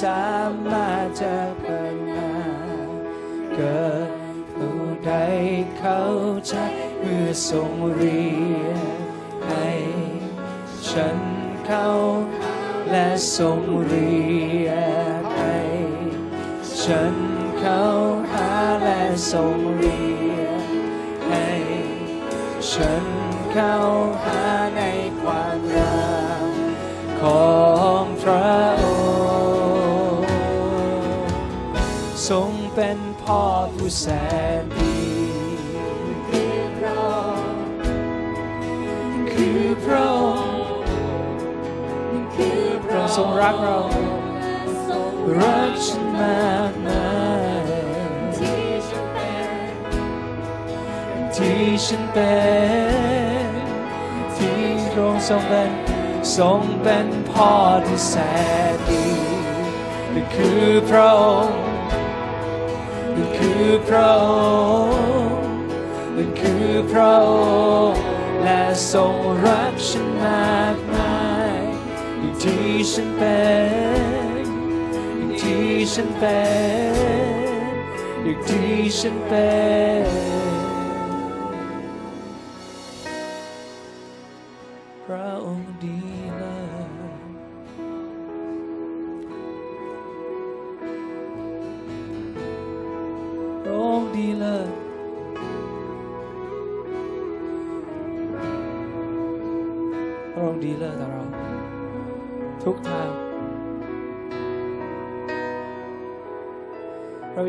[0.00, 0.28] สา
[0.70, 2.32] มารถจะเปิดนา
[3.54, 4.08] เกิด
[4.54, 5.12] ผู้ใด
[5.78, 6.04] เข้า
[6.48, 6.54] ใจ
[6.98, 8.26] เมื่อทรงเรี
[8.62, 8.80] ยก
[9.46, 9.68] ให้
[10.90, 11.18] ฉัน
[11.66, 11.88] เข้า
[12.38, 12.54] หา
[12.90, 14.22] และทรงเรี
[14.68, 14.70] ย
[15.20, 15.58] กให้
[16.82, 17.14] ฉัน
[17.60, 17.84] เข้า
[18.32, 18.50] หา
[18.82, 20.02] และทรงเรี
[20.40, 20.64] ยก
[21.28, 21.50] ให้
[22.72, 23.04] ฉัน
[23.52, 23.76] เข้า
[24.24, 24.42] หา
[24.76, 24.82] ใน
[25.22, 26.02] ความรั
[26.42, 26.50] ก
[27.20, 27.61] ขอ
[32.74, 33.42] เป็นพ่อ
[33.74, 34.06] ผู้แส
[34.60, 34.96] นดี
[36.28, 37.04] คือพระอ
[37.36, 37.64] งค์
[39.32, 40.62] คือพระองค์
[42.34, 43.78] คือพระองค์ทรงรักเรา
[45.38, 47.10] รักฉันมากมา
[47.64, 47.70] ย
[51.36, 52.34] ที่ฉันเป็
[53.46, 53.48] น
[54.36, 55.70] ที่พระองค์ทรงเป็น
[56.36, 57.52] ทรงเป็นพ่อ
[57.86, 58.14] ที่แส
[58.72, 59.06] นดี
[60.14, 61.71] นั่นคือพระองค์
[63.64, 64.26] คือพระอ
[64.84, 65.46] งค์
[66.16, 67.30] นั่นคือพระอ
[67.90, 68.02] งค์
[68.42, 71.22] และทรงรักฉันมากมา
[71.56, 71.58] ย
[72.18, 73.42] อย่างที่ฉันเป็
[74.44, 74.46] น
[75.16, 76.40] อย่างที่ฉันเป็
[76.90, 77.46] น
[78.22, 79.50] อย่างที่ฉันเป็
[80.38, 80.41] น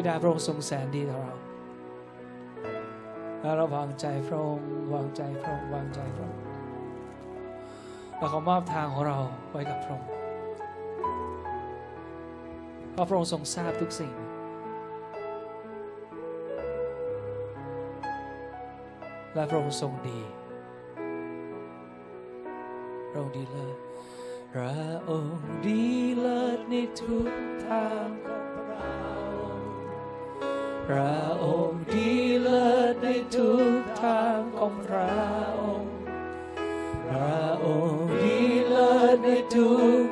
[0.08, 1.34] ดาพระองค์ทรงแสนดีต่อเรา
[3.41, 6.41] แล้วเราวางใจพระองค์วางใจพระองค์วางใจพระองค์
[8.18, 9.18] เราขอมอบทางของเรา
[9.51, 10.10] ไว้กับพระองค์
[12.91, 14.14] เพราะพระองค์ทรงทราบทุกสิ่ง
[19.34, 20.20] และพระองค์ทรงดี
[23.10, 23.78] พระองค์ดีเลิศ
[24.54, 24.74] พระ
[25.10, 25.84] องค์ดี
[26.18, 27.28] เลิศในทุก
[27.68, 28.42] ทางของ
[30.88, 32.11] พระองค์ดี
[32.41, 35.13] เลิศในทุกทางของพระ
[35.59, 35.91] องค์
[37.05, 39.71] พระองค์ดีเลิศในทุ
[40.01, 40.03] ก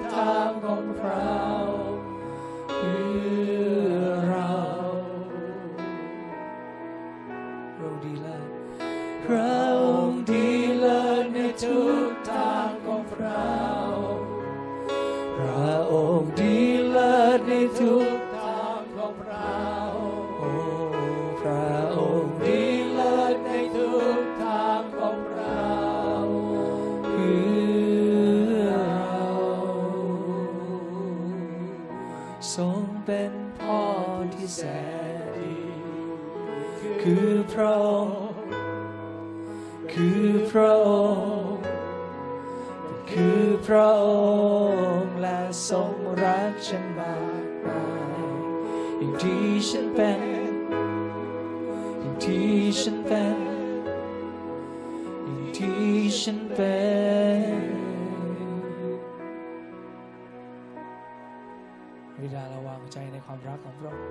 [63.63, 64.07] ของพระองค์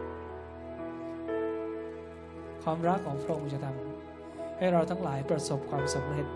[2.62, 6.26] ความรักของพระองค์จะทำให้เราทั้งหลายประสบความสำเร็จ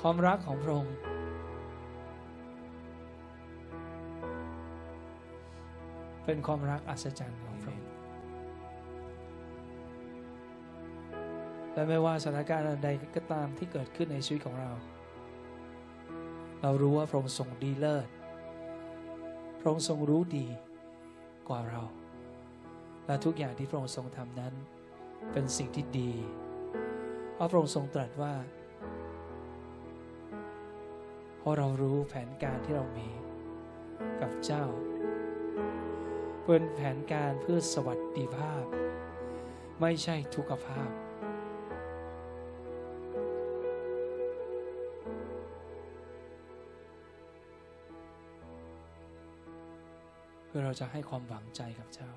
[0.00, 0.94] ความรักของพระองค์
[6.24, 7.88] เป็นความรักอัศจรรย์ของพระองค์
[11.72, 14.70] และไม่ว่าสถานการณ์ใดก็ตามที่เกิดขึ้นในชีวิตของเรา
[16.62, 18.08] เรารู้ว่าพระองค์ทรงดีเลิศ
[19.60, 20.46] พระองค์ทรงรู้ดี
[21.48, 21.82] กว่าเรา
[23.06, 24.54] และทุกอย่างที่พระองค์ทรงทำนั้น
[25.32, 26.12] เป็นสิ่งที่ดี
[27.34, 28.34] เพราะพระองค์ทรงตรัสว่า
[31.38, 33.08] เพราะเรารู้แผนการที่เรามี
[34.20, 34.64] กับเจ้า
[36.44, 38.64] เป็นแผนการเพื่อสวัสดิภาพ
[39.80, 40.90] ไม่ใช่ทุกขภาพ
[50.68, 52.10] เราจะให้ความหวังใจกับเจ้า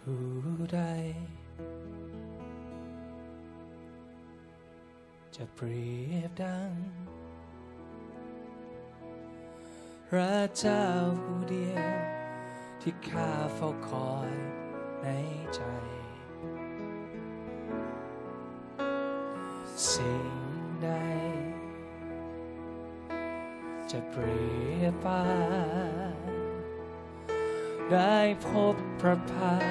[0.00, 0.80] ผู้ใด
[5.36, 6.72] จะเปรียบดัง
[10.08, 10.84] พระเจ้า
[11.22, 11.94] ผู้เดียว
[12.80, 14.32] ที่ข้าเฝ้าคอย
[15.02, 15.08] ใน
[15.54, 15.62] ใจ
[19.94, 20.28] สิ่ง
[20.82, 20.90] ใด
[23.90, 24.44] จะเปรี
[24.82, 25.22] ยบปา
[27.92, 29.62] ได้พบพระพัก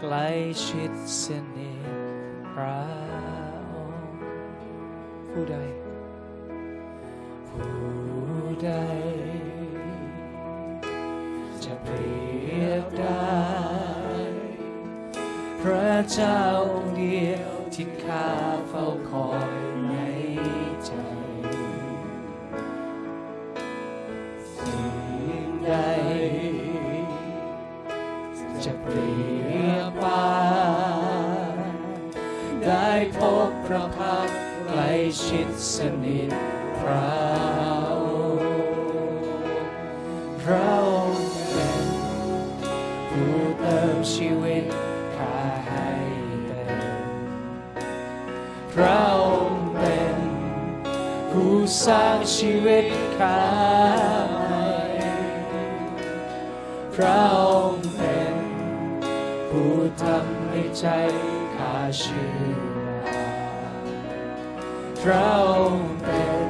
[0.00, 0.28] ใกล้
[0.66, 1.24] ชิดส
[1.56, 1.88] นิท
[2.52, 2.82] พระ
[3.72, 4.18] องค์
[5.28, 5.56] ผู้ใด
[60.80, 60.88] ใจ
[61.56, 63.86] ข้าเชื่นบาน
[65.02, 66.48] พระองค์เป็น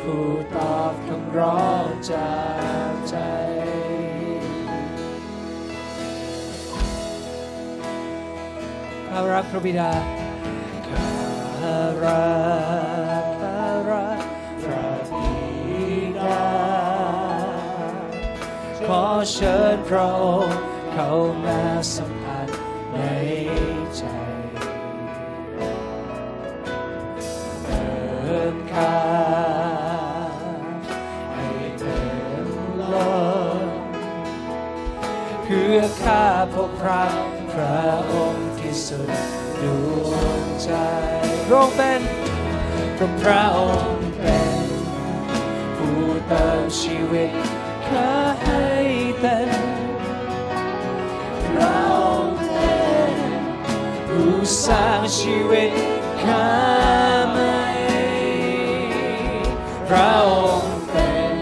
[0.00, 2.32] ผู้ตอบคำร้องจา
[2.90, 3.16] กใจ
[9.08, 9.92] ข้ารักพระบิดา
[10.88, 11.08] ข้า
[12.04, 12.28] รั
[13.22, 14.20] กข้ารัก
[14.62, 15.30] พระบิ
[16.18, 16.44] ดา
[18.86, 20.58] ขอเชิญพระองค์
[20.92, 21.10] เข้า
[39.60, 39.66] ดด
[40.08, 40.70] วงใจ
[41.46, 42.02] พระองค์เป็น
[42.96, 43.58] พระพระอ
[43.94, 44.66] งค์เป็น
[45.76, 47.30] ผู้เติมชีวิต
[47.86, 48.66] ข้าให้
[49.20, 49.50] เต็ม
[51.46, 51.94] พระอ
[52.24, 52.74] งค์เป็
[53.12, 53.14] น
[54.08, 54.32] ผู้
[54.64, 55.70] สร้างชีวิต
[56.22, 56.50] ข้า
[57.30, 57.60] ใหม่
[59.88, 60.30] พระอ
[60.60, 61.34] งค์เป็น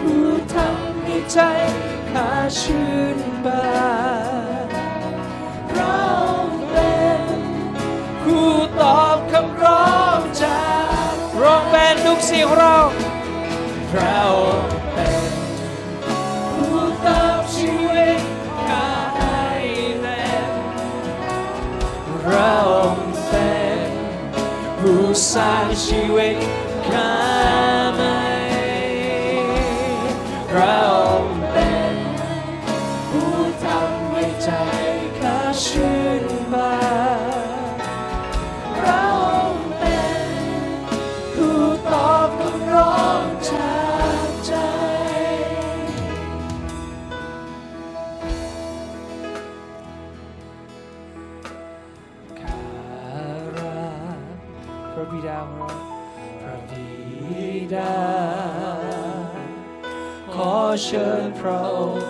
[0.00, 1.38] ผู้ทำให้ใจ
[2.10, 3.62] ข้าชื่นบา
[4.02, 4.03] น
[12.42, 12.76] ของเรา
[13.90, 15.24] พระองค์เป็น
[16.54, 18.20] ผู้ตอบชีวิต
[18.68, 19.44] ข้าให้
[20.02, 20.48] เต็ม
[22.22, 23.14] พระองค์
[25.28, 26.36] เสร้างชีวิต
[26.88, 27.12] ข้า
[27.94, 28.18] ใหม่
[30.50, 30.93] พระ
[61.44, 62.03] ชิ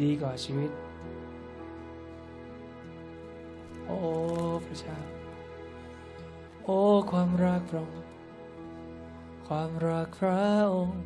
[0.00, 0.70] ดีกว่าชีวิต
[3.86, 3.96] โอ้
[4.64, 4.98] พระเจ้า
[6.64, 6.78] โอ้
[7.10, 8.08] ความรักพระองค์
[9.46, 11.02] ความรักพระองค์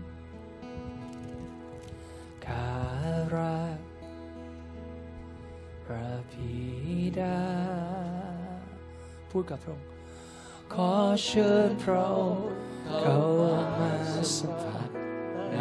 [2.47, 2.70] ข้า
[3.36, 3.78] รัก
[5.84, 6.57] พระบิ
[7.20, 7.41] ดา
[9.30, 9.89] พูดกับพระองค์
[10.74, 10.93] ขอ
[11.24, 12.51] เชิญพระองค์
[13.01, 13.18] เข้า
[13.78, 13.93] มา
[14.36, 14.89] สัมผัส
[15.53, 15.57] ใน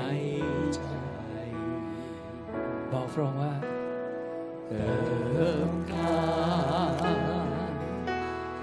[0.73, 0.96] ใจ
[2.93, 3.53] บอกพระองค์ว่า
[4.67, 6.23] เติมข้า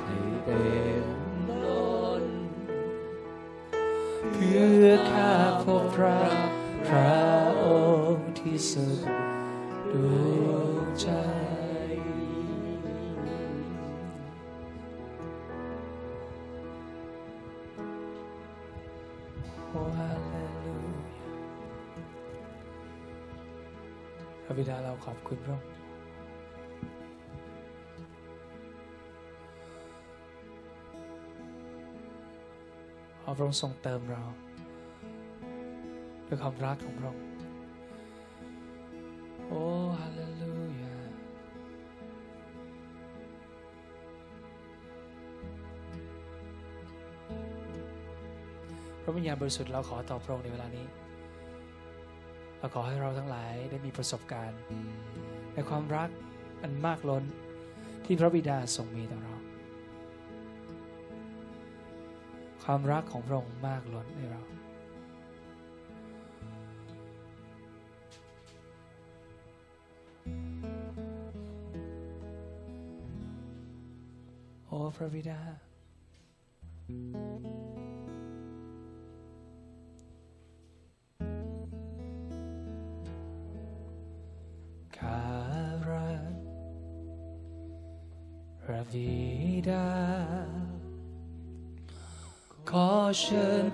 [0.03, 0.65] ให้เต็
[1.03, 1.05] ม
[1.65, 2.25] ล้น
[4.33, 5.33] เพื่อข้า
[5.65, 6.21] พบพระ
[6.89, 7.19] พระ
[7.65, 7.67] อ
[8.13, 8.99] งค์ที่สุด
[9.93, 9.95] ด
[10.45, 11.09] วงใจ
[25.05, 25.69] ขอบคุณพระองค์
[33.21, 34.23] ขอพระองค์ทรงเติมเรา
[36.27, 37.25] ด้วยความรักของพระองค์
[39.49, 39.63] โอ้
[39.99, 40.97] ฮาเลลูยา
[49.03, 50.87] พระวิญญาณบริสุทธิ์เราขอต่อพระองค์ในเวลานี้
[52.65, 54.61] เราขอให้เราทั้งหลายได้มีประสบการณ์
[55.55, 56.09] ในความรัก
[56.63, 57.25] อันมากล้น
[58.05, 59.37] ที่พระบิดาทรงมีต่อเรา
[62.65, 64.43] ความรักของพระองค์มากล้นในเรา
[74.67, 75.41] โอ้พระบิดา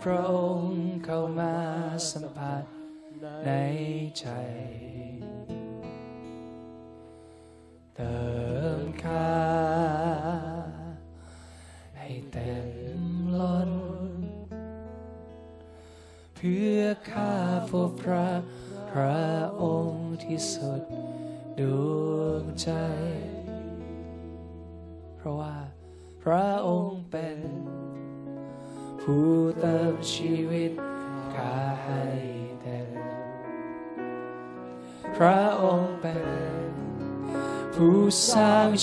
[0.03, 1.53] พระองค์เข้ามา
[2.11, 2.63] สัมผัส
[3.47, 3.51] ใน
[4.19, 4.25] ใจ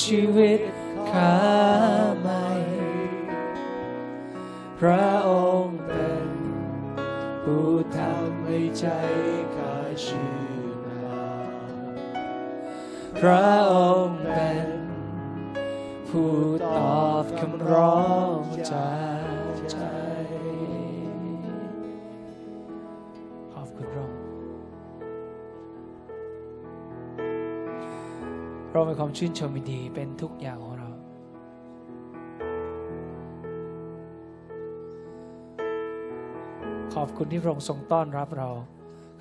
[0.04, 0.60] ชีวิต
[1.12, 1.38] ข้า
[2.20, 2.48] ใหม่
[4.80, 5.32] พระอ
[5.64, 6.28] งค์เป็น
[7.44, 8.86] ผู้ทำให้ใจ
[9.56, 10.32] ข้าชื่
[10.76, 11.24] นมา
[13.20, 13.76] พระอ
[14.06, 14.70] งค์เป็น
[16.10, 16.36] ผู้
[16.78, 18.08] ตอบคำร้อ
[18.40, 18.76] งใจ
[28.72, 30.90] เรามีความชื่นชมยินดีเป็นทุกอย่างของเรา
[36.94, 38.50] ขอบคุณที่พระองค์ทรงต้อนรับเรา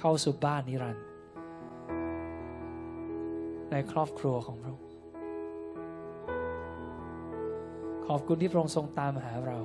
[0.01, 1.05] เข้าสู่บ้านนิรันดร์
[3.71, 4.89] ในครอบครัวของพระองค์
[8.07, 9.59] ขอบคุณที่พระองค์ทรงตามหาเรา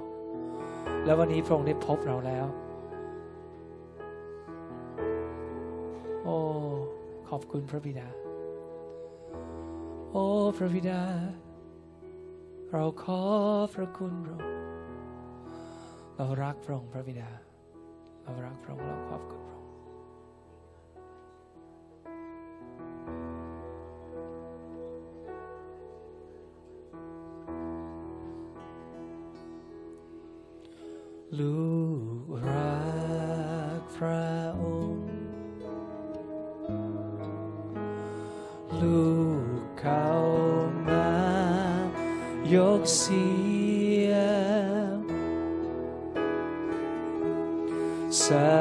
[1.06, 2.46] และวันนี้พระองค์ได้พบเราแล้ว
[6.24, 6.36] โอ้
[7.30, 8.08] ขอบคุณพระบิดา
[10.14, 10.26] โอ้
[10.58, 11.02] พระบิดา
[12.70, 13.22] เราขอ
[13.74, 14.62] พระคุณพระองค์
[16.16, 17.30] เรารักพระองค์พระบิดา
[18.24, 19.70] เรารักพระองค์เราขอบคุณพระองค์
[31.40, 48.61] ลูาย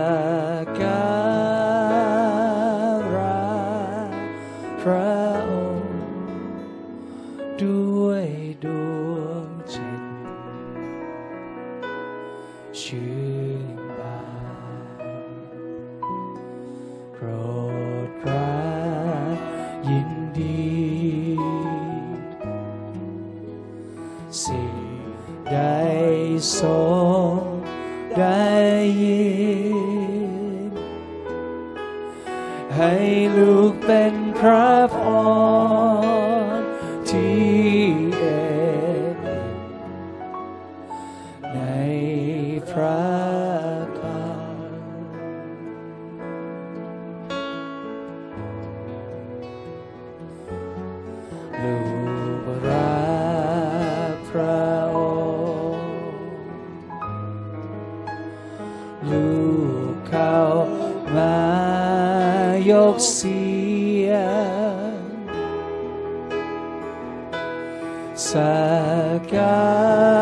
[51.62, 51.78] ลู
[52.44, 53.00] กรั
[54.12, 54.98] กพระอ
[55.74, 55.90] งค์
[59.10, 59.28] ลู
[59.90, 60.38] กเข้า
[61.16, 61.36] มา
[62.70, 63.44] ยกเสี
[64.08, 64.12] ย
[64.92, 65.00] ง
[68.30, 68.58] สั
[69.16, 69.60] กกา
[70.18, 70.19] ร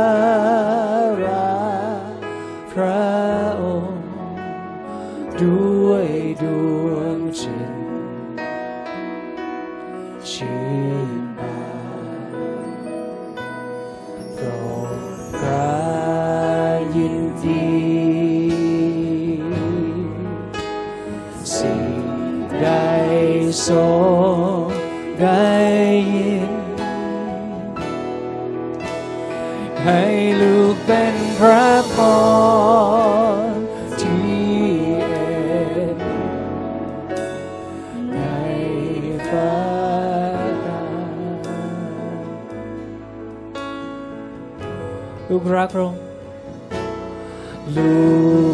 [47.76, 47.96] ลู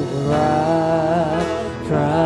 [0.04, 0.64] กรั
[1.42, 1.46] ก
[1.86, 2.24] พระ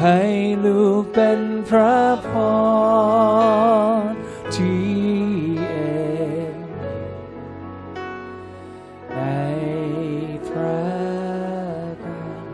[0.00, 0.20] ให้
[0.64, 2.30] ลูกเป็นพระพ
[4.10, 4.12] ร
[4.54, 4.90] ที่
[5.68, 5.90] เอ็
[6.54, 6.56] น
[9.14, 9.20] ใน
[10.48, 10.82] พระ
[12.04, 12.44] การ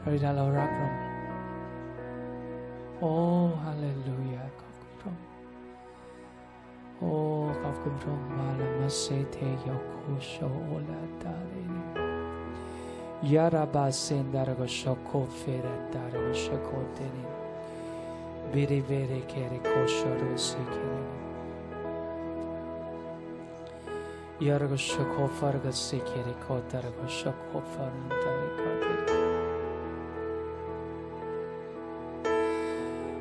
[0.00, 1.00] พระบิดาเรารักพระองค์
[2.98, 3.12] โอ้
[3.62, 5.22] ฮาเลลูยาขอบคุณพระองค์
[6.98, 7.10] โอ้
[7.62, 8.33] ขอบคุณพระองค์
[8.84, 9.96] มาลามาเซเทยโค
[10.28, 10.32] โช
[10.64, 11.74] โอลาตาเรน
[13.32, 17.18] ยาราบาเซนดารกโชโคเฟรดารกโชโคเตเน
[18.52, 21.08] บิริเวเรเคเรโคโชโรสิเคเรน
[24.46, 29.10] ยารกโชโคฟารกสิเคเรโคตารกโชโคฟารันตาเรโคเตเน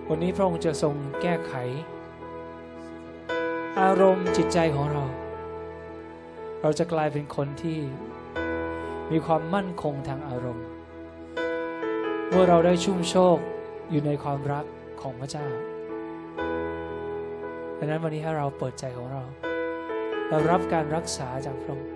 [0.08, 1.54] วันนี้พระองค์จะทรงแก้ไข
[3.80, 5.23] อารมณ์จิตใจของเรา
[6.66, 7.80] เราจะกลายเป็นคนที่
[9.12, 10.66] มีความมั่นคงทางอารมณ์
[12.30, 13.38] เมื่อเราได้ชุ่มโชค
[13.92, 14.66] อยู่ในความรัก
[15.02, 15.48] ของพระเจ้า
[17.78, 19.24] ดังนั้นวันนี้ให้เราเปิดใจของเรา
[20.30, 21.90] เรารับการรักษาจากพระองค์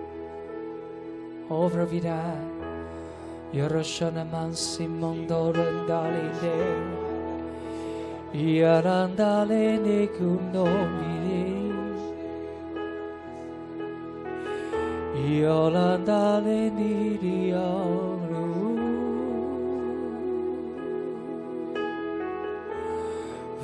[1.44, 2.20] โอ้พระบิดา
[3.56, 4.18] ยโรชน
[15.26, 18.46] Yolandale niriyaru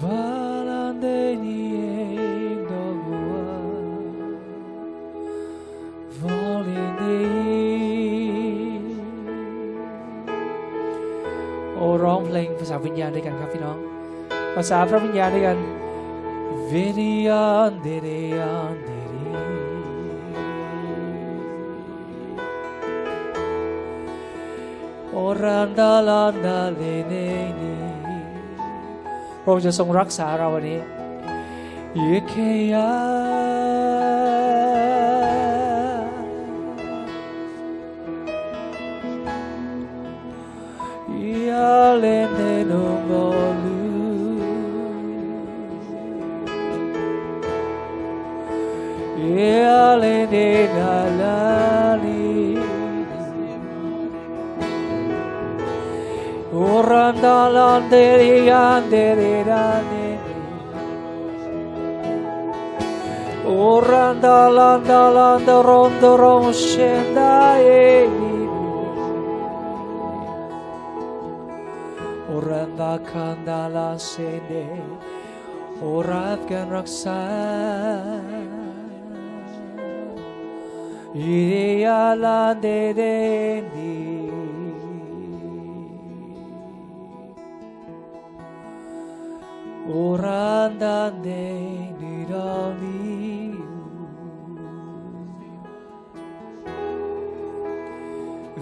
[0.03, 3.55] Valande nie dogua
[6.19, 7.19] Volinde
[11.77, 13.79] โอ้ร้องเพลงภาษาวิญญาณด้วยกันครับพี่น้อง
[14.55, 15.59] ภาษาพระวิญญาณด้วยกัน
[16.71, 16.87] วิ
[18.91, 18.94] ญ
[25.15, 27.13] ญาณเดเรียนเดเรีโอรันดาลันดาเลเน
[27.61, 27.73] นี
[29.43, 30.81] พระองค์จะทรงรักษาเราวันนี้
[31.95, 31.99] เย
[32.29, 32.33] เค
[32.73, 33.35] ยา
[57.05, 59.85] dam da lan deri gan deri dan
[63.45, 64.17] Oran
[73.11, 74.41] kan da lan sen
[76.73, 78.49] raksan
[81.15, 83.15] Iri alan de de
[89.94, 91.48] Oranda ne
[92.00, 93.58] nirali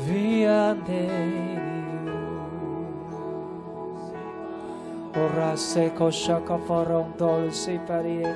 [0.06, 0.76] Via
[5.18, 8.30] Ora se koshaka farong dol si parie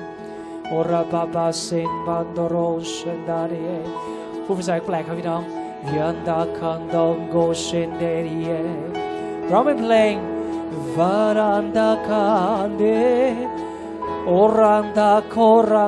[0.72, 3.78] Ora baba sin bandoro shendarie
[4.44, 5.42] ผู้ภาษาแปลกครับพี่น้อง
[5.96, 8.50] ยันดาคันดองโกเชนเดรีย
[9.50, 10.14] ร้องเป็นเพลง
[10.97, 12.27] วารันดาคั
[12.67, 12.83] นเด
[14.25, 15.35] โอรันดาโค
[15.71, 15.87] รั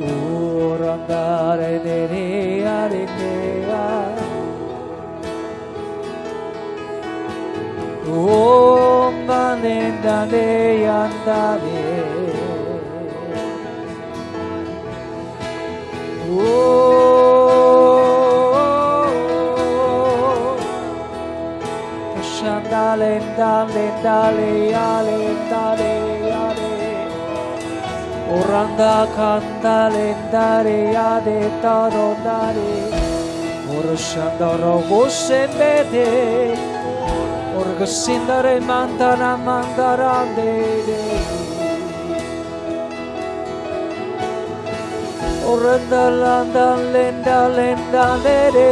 [0.00, 3.84] urandare nere arinea
[8.06, 10.48] Om manendane
[10.84, 11.82] yandane
[22.34, 25.33] Shandale, dale, dale, ale, ale.
[28.34, 32.74] Oranda canta lendare ya de todo dare
[33.76, 36.56] Orshanda rogo sembede
[37.62, 40.52] Orgasindare mandara mandara de
[45.52, 48.70] Oranda landa lenda lenda lede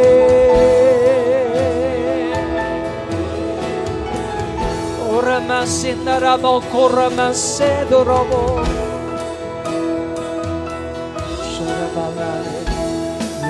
[5.15, 8.82] Oramasindara bokoramasede robo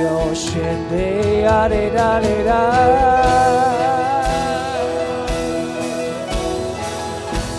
[0.01, 2.37] Yoshende are dale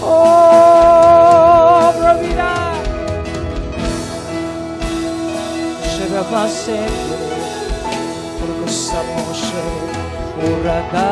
[0.02, 0.64] Oh
[6.32, 6.80] passe
[8.40, 9.64] Por cosa moshe
[10.46, 11.10] Urrata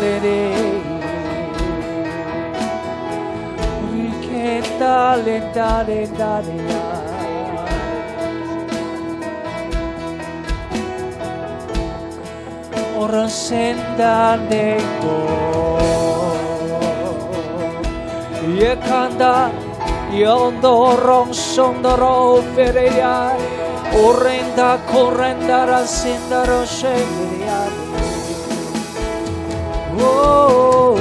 [0.00, 0.42] le re
[3.92, 6.73] Riketa le da re da
[13.04, 15.16] por sendaneko
[18.56, 19.52] Yekanda
[20.08, 23.36] yondorong sondoro fereya
[23.92, 27.72] Orenda korenda rasindaro şeyriyar
[30.00, 30.98] Oh.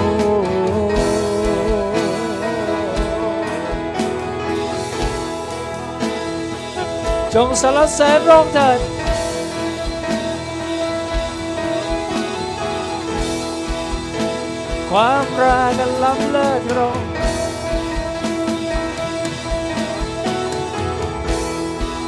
[7.34, 8.92] Jong salah serong tan
[14.93, 17.11] ค์เถิดความรักอันล้ำเลิศพระองค์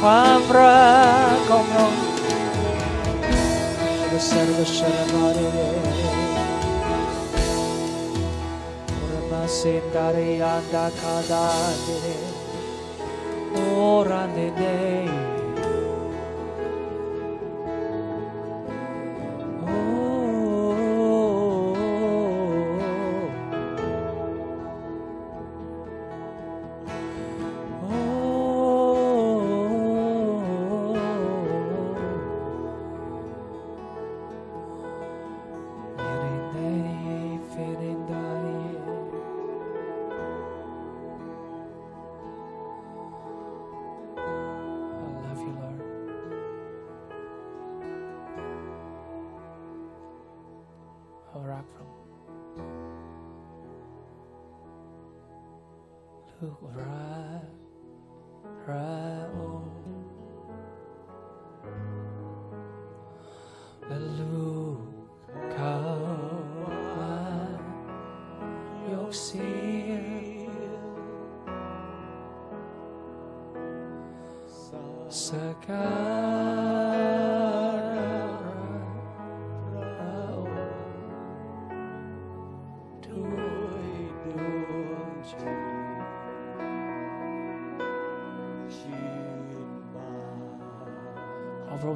[0.00, 0.84] ความรั
[1.34, 2.02] กของพระองค์
[4.10, 4.80] ก็สรรเส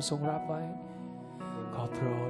[0.00, 0.62] องค์ทรงรับไว้
[1.74, 2.06] ขอโปร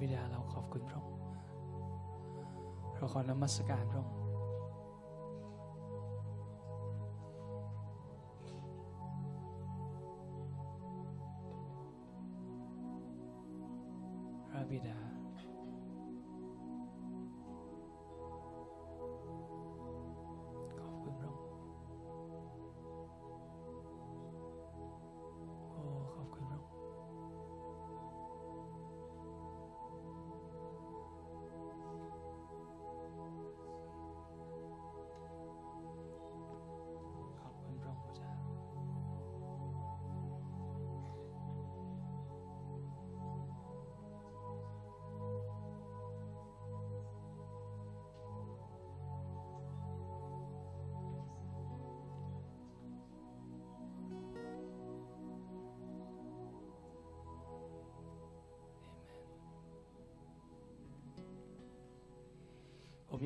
[0.00, 1.20] ระองค์ขอบคุณพระองค์พระบิดาเราขอบคุณพระองค์
[2.94, 4.14] เราขอนมัสการพระองค์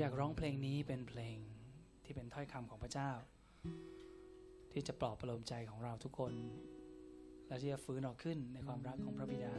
[0.03, 1.36] อยากร้องเพลงนี้เป็นเพลง
[2.05, 3.11] ที่เป็นถ้อยคำของพระเจ้า
[4.72, 6.32] ที่จะปลอบประโลมใจของเราทุกคน
[7.46, 9.55] และที่จะฟื้นออกขึ้นในความรักของพระบิดา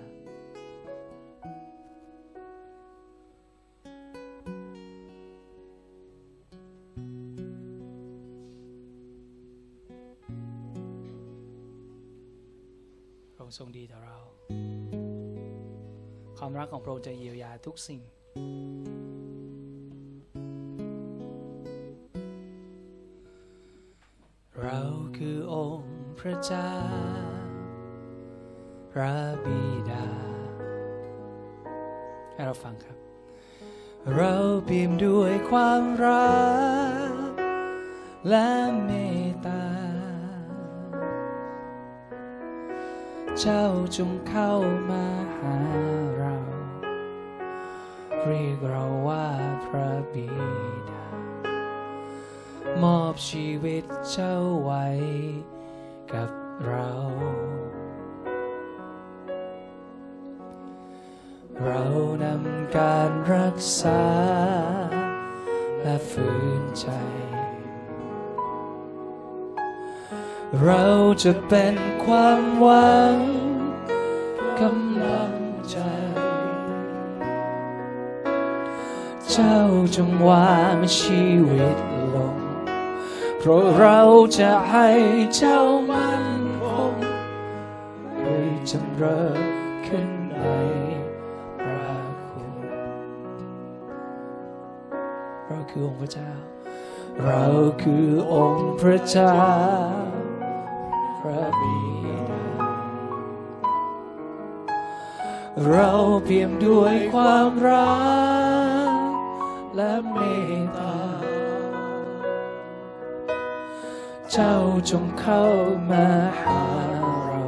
[13.60, 14.18] ทรงดีต่อเรา
[16.38, 18.02] ความรักของพระองค์จะเยียวยาทุกสิ่ง
[26.26, 26.74] พระเจ้า
[28.92, 29.16] พระ
[29.46, 30.08] บิดา
[32.32, 32.98] ให้เราฟังครับ
[34.16, 36.42] เราเปี่ยมด้วยความรั
[37.10, 37.14] ก
[38.30, 38.50] และ
[38.86, 38.92] เม
[39.28, 39.66] ตตา
[43.40, 43.66] เจ้า
[43.98, 44.54] จงเข้า
[44.90, 45.06] มา
[45.38, 45.58] หา
[46.18, 46.36] เรา
[48.24, 49.28] เรียกเราว่า
[49.66, 50.28] พระบิ
[50.90, 51.06] ดา
[52.84, 54.86] มอบชีวิตเจ้าไว้
[56.14, 56.30] กับ
[56.68, 56.90] เรา
[61.64, 61.82] เรา
[62.24, 64.04] นำการรักษา
[65.82, 66.30] และฝื
[66.62, 66.88] นใจ
[70.64, 70.86] เรา
[71.24, 73.18] จะเป็นความหวัง
[74.62, 75.36] กำลัง
[75.72, 75.78] ใจ
[79.32, 79.58] เจ้า
[79.96, 81.78] จงวางชีวิต
[83.44, 84.02] เพราะเรา
[84.40, 84.90] จะให้
[85.36, 86.96] เจ้ามั่นคง
[88.20, 88.38] ให้
[88.72, 89.42] จำเริญ
[89.88, 90.46] ขึ้นใน
[91.62, 91.92] พระ
[92.30, 92.54] คุณ
[95.46, 96.32] เราคือองค์พระเจ้า
[97.24, 97.44] เรา
[97.82, 99.36] คือองค์พระเจ้า
[101.20, 101.78] พระบิ
[102.30, 102.46] ดา
[105.68, 105.90] เรา
[106.24, 108.02] เปี่ยมด้วยความรั
[108.90, 108.92] ก
[109.76, 110.18] และเม
[110.60, 111.21] ตตา
[114.36, 114.58] เจ้า
[114.90, 115.46] จงเข้า
[115.92, 116.08] มา
[116.42, 116.62] หา
[117.28, 117.44] เรา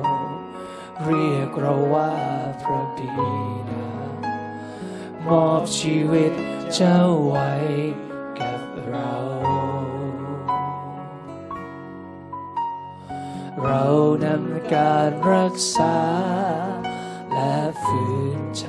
[1.03, 2.13] เรียกเราว่า
[2.61, 3.07] พระบิ
[3.69, 3.87] ดา
[5.27, 6.33] มอบชีวิต
[6.73, 7.51] เจ้าไว้
[8.39, 9.13] กับเรา
[13.63, 13.83] เรา
[14.25, 15.97] นำการรักษา
[17.33, 18.03] และฝื
[18.37, 18.67] นใจ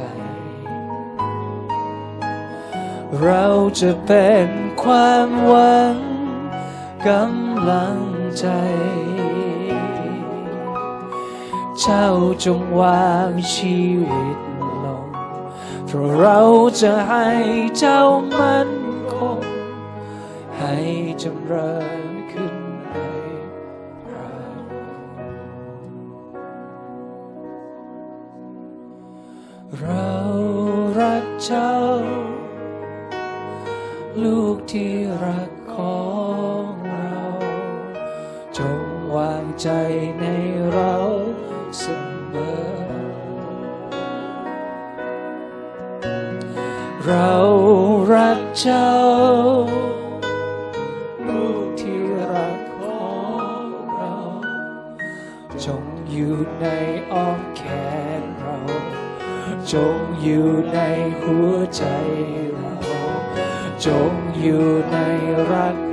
[3.22, 3.46] เรา
[3.80, 4.48] จะเป็น
[4.82, 5.96] ความหวัง
[7.06, 8.00] กำ ลัง
[8.38, 8.46] ใจ
[11.80, 12.08] เจ้า
[12.44, 13.78] จงวางชี
[14.10, 14.38] วิต
[14.84, 15.06] ลง
[15.86, 16.40] เพราะเรา
[16.80, 17.28] จะให้
[17.78, 18.02] เจ้า
[18.38, 18.72] มั่น
[19.14, 19.40] คง
[20.58, 20.74] ให้
[21.22, 21.74] จำเริ
[22.08, 22.94] ญขึ้นใน
[24.04, 24.34] พระ
[29.80, 30.10] เรา
[30.98, 31.74] รักเจ้า
[34.22, 34.92] ลูกที่
[35.24, 36.02] รักขอ
[36.66, 37.43] งเรา
[39.16, 39.68] วางใจ
[40.18, 40.24] ใน
[40.72, 40.94] เรา
[41.78, 41.84] เส
[42.32, 42.74] มอ
[47.04, 47.32] เรา
[48.12, 48.94] รักเจ้า
[51.28, 52.00] ลูกที่
[52.32, 53.08] รักขอ
[53.62, 54.16] งเรา
[55.64, 56.66] จงอยู่ใน
[57.12, 57.62] อ้อมแข
[58.20, 58.58] นเรา
[59.72, 60.78] จงอยู่ใน
[61.20, 61.84] หัวใจ
[62.54, 62.74] เรา
[63.84, 64.96] จงอยู่ใน
[65.52, 65.83] รัก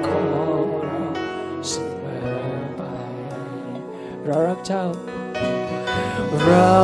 [4.26, 4.86] เรารักเจ้า
[6.46, 6.78] เรา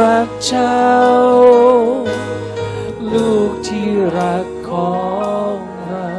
[0.00, 0.80] รักเจ้า
[3.12, 4.98] ลูกที่รักขอ
[5.52, 5.56] ง
[5.86, 6.10] เรา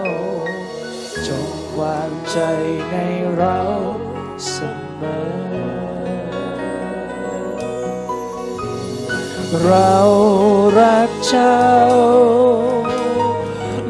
[1.27, 2.37] จงวางใจ
[2.89, 2.95] ใน
[3.37, 3.59] เรา
[4.49, 4.55] เส
[4.99, 5.41] มอ
[9.63, 9.95] เรา
[10.79, 11.61] รักเจ้า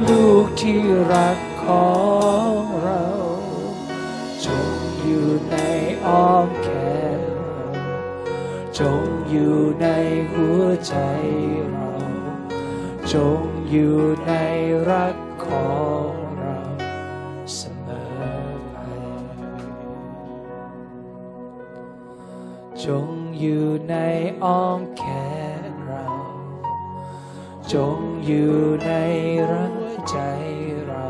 [0.07, 0.81] ลูกที่
[1.13, 1.37] รัก
[10.87, 10.93] ใจ
[11.69, 11.89] เรา
[13.11, 14.31] จงอยู่ใน
[14.89, 15.71] รักขอ
[16.09, 16.59] งเรา
[17.53, 18.77] เสมอไป
[22.85, 23.07] จง
[23.39, 23.95] อยู่ใน
[24.43, 25.03] อ้อมแข
[25.69, 26.07] นเรา
[27.73, 28.55] จงอยู่
[28.85, 28.91] ใน
[29.51, 29.75] รัก
[30.09, 30.17] ใจ
[30.87, 31.07] เรา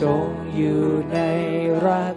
[0.00, 0.82] จงอยู่
[1.12, 1.18] ใน
[1.86, 2.16] รัก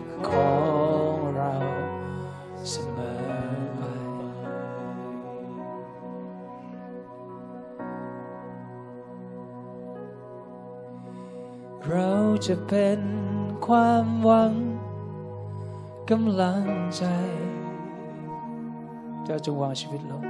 [12.54, 13.02] จะเป็น
[13.66, 14.54] ความหวัง
[16.10, 17.04] กำลังใจ
[19.26, 20.24] เจ้าจงวางชีวิตลง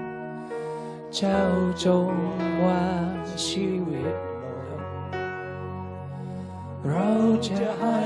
[1.16, 1.40] เจ้า
[1.84, 2.12] จง
[2.64, 3.16] วาง
[3.48, 4.46] ชีวิตล
[4.80, 4.82] ง
[6.88, 7.10] เรา
[7.48, 8.00] จะให้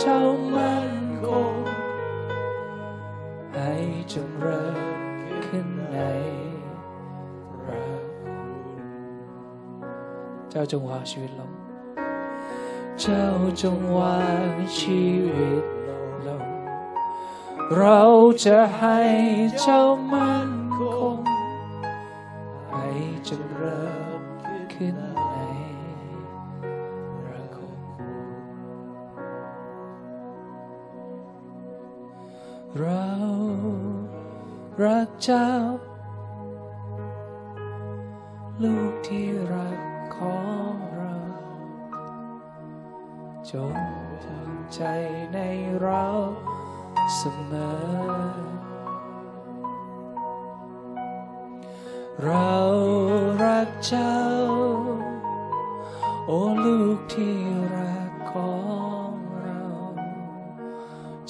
[0.00, 0.20] เจ้า
[0.54, 0.92] มั่น
[1.26, 1.54] คง
[3.54, 3.72] ให้
[4.12, 4.76] จำเริญ
[5.46, 5.98] ขึ้นใน
[7.62, 8.04] พระคุณ
[10.50, 11.61] เจ้าจงวางชีวิตลง
[13.00, 13.26] เจ้า
[13.60, 14.20] จงวา
[14.52, 15.02] งชี
[15.34, 15.64] วิต
[16.26, 16.46] ลง
[17.76, 18.00] เรา
[18.44, 18.98] จะให้
[19.60, 19.82] เจ้า
[20.12, 20.80] มั่นค
[21.16, 21.18] ง
[22.70, 22.86] ให้
[23.24, 23.30] เจ
[23.60, 23.82] ริ
[24.20, 24.22] ญ
[24.72, 24.96] ขึ้น
[25.30, 25.36] ใน
[27.20, 27.80] พระคุณ
[32.78, 33.06] เรา
[34.82, 35.48] รักเจ้า
[38.62, 38.91] ลูก
[43.56, 43.76] จง
[44.22, 44.82] ภูมิใจ
[45.32, 45.38] ใน
[45.80, 46.04] เรา
[47.16, 48.12] เสมอ
[52.22, 52.52] เรา
[53.42, 54.18] รักเจ้า
[56.26, 57.38] โอ้ลูกที่
[57.74, 58.54] รักขอ
[59.08, 59.62] งเรา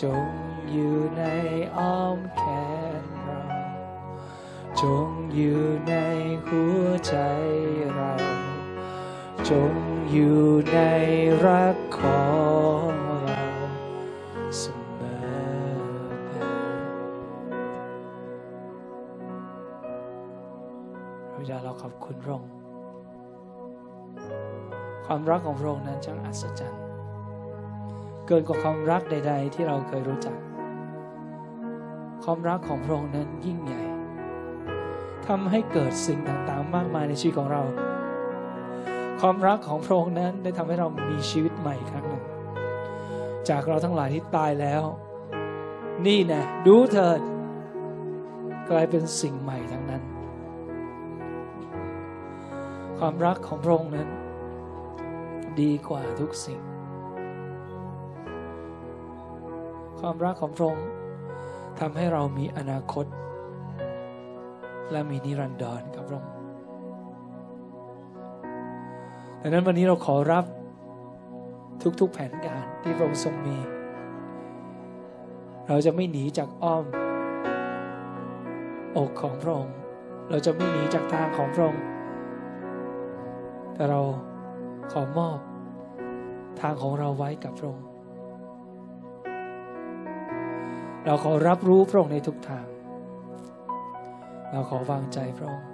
[0.02, 0.26] จง
[0.70, 1.22] อยู่ใน
[1.76, 2.42] อ้อมแข
[3.02, 3.42] นเรา
[4.80, 5.94] จงอยู่ใน
[6.46, 7.16] หัวใจ
[7.94, 8.12] เรา
[9.48, 9.72] จง
[10.10, 10.40] อยู่
[10.72, 10.78] ใน
[11.46, 11.76] รัก
[21.82, 22.52] ขอบคุณพระองค์
[25.06, 26.82] ความรักของพระองค์นั้นช่างอัศจรรย์
[28.26, 30.36] เกินกว่าความรักใด ๆ ที่เราเคยรู้จัก
[32.24, 33.82] ความรักของพระองค์นั้นยิ่งใหญ่
[35.26, 37.62] ทำให้เกิดสิ่งต่างๆ มากมายในชีวิตของเรา
[39.20, 42.24] ความรักของพระองค์นั้นได้ทำให้เรามีชีวิตใหม่ครั้งหนึ่ง
[43.48, 44.82] จากเราทั้งหลายที่ตายแล้ว
[46.06, 47.20] นี่นะดูเถิด
[48.70, 50.02] กลายเป็นสิ่งใหม่ทั้งนั้น
[53.04, 54.08] ความรักของพระองค์นั้น
[55.60, 56.60] ดีกว่าทุกสิ่ง
[60.00, 60.88] ความรักของพระองค์
[61.80, 63.06] ทำให้เรามีอนาคต
[64.90, 66.32] และมีนิรันดรกับพระองค์
[69.40, 70.44] ดังนั้นวันนี้เราขอรับ
[72.00, 73.58] ทุกๆแผนการที่พระองค์ทรงมี
[75.68, 76.84] เราจะไม่หนีจากอ้อม
[78.96, 79.76] อกของพระองค์
[80.30, 81.84] เราจะไม่หนีจากทางของพระองค์
[83.74, 84.00] แต่เรา
[84.92, 85.38] ขอมอบ
[86.60, 87.86] ทางของเราไว้กับพระองค์
[91.06, 92.66] เราขอรับรู้พระองค์ในทุกทาง
[94.50, 95.68] เราขอวางใจพระองค์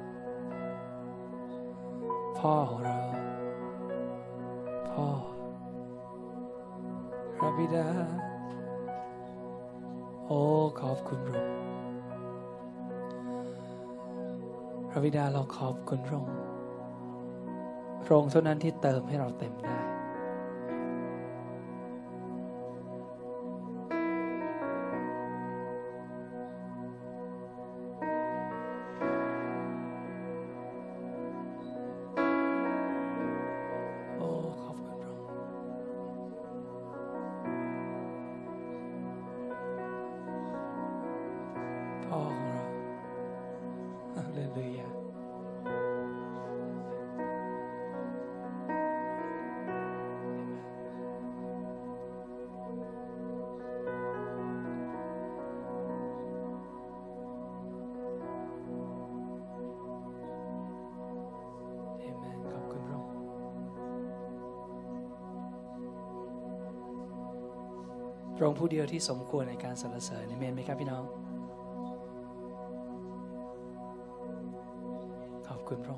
[2.39, 2.99] พ่อของเรา
[4.91, 5.07] พ่อ
[7.37, 7.89] พระบิดา
[10.25, 10.41] โอ้
[10.81, 11.57] ขอบคุณพระองค์
[14.89, 16.48] พระบิดาเราขอบคุณพระองค์
[18.09, 19.98] ระองค์เท่านั้นที่เติมให้เราเต็มได้
[68.59, 71.05] ผู้เดียวที่สมควรในการสรรเสริญเอเมนไหมครับพี่น้อง
[75.49, 75.97] ขอบคุณพระอ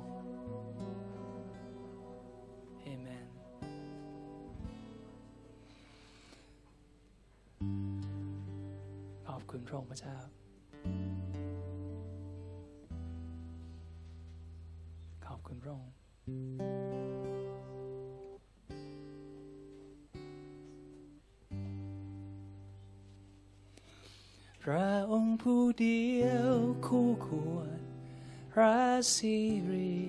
[29.15, 29.37] สิ
[29.71, 30.01] ริ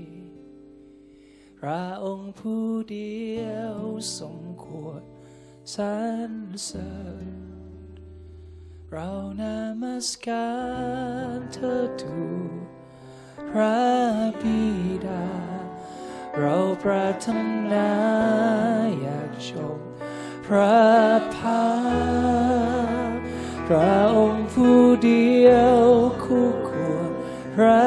[1.61, 3.77] พระองค์ผู้เดียว
[4.19, 5.01] สมควร
[5.75, 5.99] สร
[6.31, 6.33] ร
[6.65, 6.93] เสริ
[7.27, 7.29] ญ
[8.91, 9.11] เรา
[9.41, 10.53] นามัสกา
[11.37, 12.23] รเธอทู
[13.51, 13.83] พระ
[14.43, 14.63] บิ
[15.07, 15.29] ดา
[16.39, 17.29] เราปรารถ
[17.73, 17.91] นา
[19.01, 19.79] อยากชม
[20.47, 20.81] พระ
[21.37, 21.67] พั
[23.07, 23.21] กตร์
[23.69, 25.81] พระองค์ผู้เดียว
[26.25, 27.11] คู่ควร
[27.55, 27.87] พระ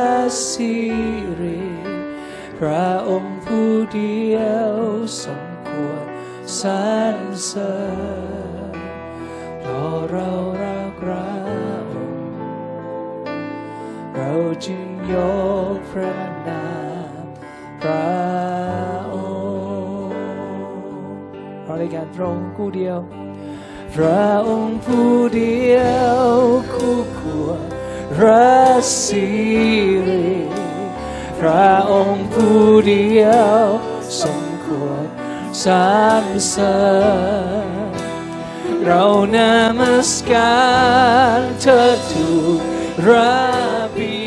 [0.50, 0.85] สิริ
[2.66, 4.40] ระองค์ผู้เดีย
[4.72, 4.74] ว
[5.24, 6.06] สมควร
[6.60, 6.70] สร
[7.16, 7.76] รเสริ
[8.72, 8.76] ญ
[9.60, 10.30] เพราะเรา
[10.64, 11.28] รักพระ
[11.94, 12.28] องค์
[14.16, 14.32] เรา
[14.66, 15.16] จึงย
[15.76, 16.16] กพระ
[16.48, 16.68] นา
[17.22, 17.26] ม
[17.82, 18.14] พระ
[19.14, 19.16] อ
[20.08, 20.18] งค์
[21.64, 23.00] เราได้การพระองค์ผู้เดียว
[23.96, 25.80] พระองค์ผู้เดีย
[26.18, 26.26] ว
[28.18, 28.54] พระ
[29.04, 29.28] สิ
[30.08, 30.55] ริ
[31.46, 33.26] ระองค์ผู้เดีย
[33.62, 33.66] ว
[34.22, 35.06] สมควร
[35.64, 35.74] สร
[36.24, 36.80] รเสริ
[37.66, 37.70] ญ
[38.84, 39.06] เรา
[39.36, 39.38] น
[39.80, 40.60] มัสกา
[41.40, 41.82] รเธอ
[42.12, 42.60] ถูก
[43.08, 43.40] ระ
[43.96, 44.18] บิ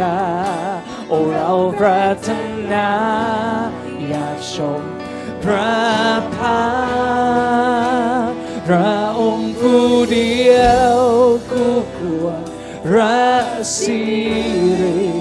[0.00, 0.20] ดา
[1.08, 2.28] โอ้เราปรารถ
[2.72, 2.90] นา
[4.08, 4.82] อยากชม
[5.42, 5.78] พระ
[6.36, 6.62] พั
[8.28, 10.60] กตร์พระองค์ผู้เดีย
[10.94, 10.98] ว
[11.50, 12.42] คู่ควร
[12.86, 13.20] พระ
[13.76, 14.02] สิ
[14.80, 15.19] ริ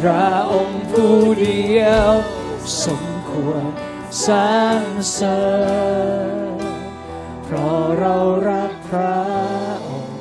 [0.00, 2.12] พระองค์ผู้เดียว
[2.84, 3.62] สมควร
[4.26, 4.50] สร
[4.80, 4.82] ร
[5.12, 5.42] เสริ
[6.32, 6.58] ญ
[7.44, 8.16] เพราะเรา
[8.48, 9.18] รักพระ
[9.88, 10.18] องค์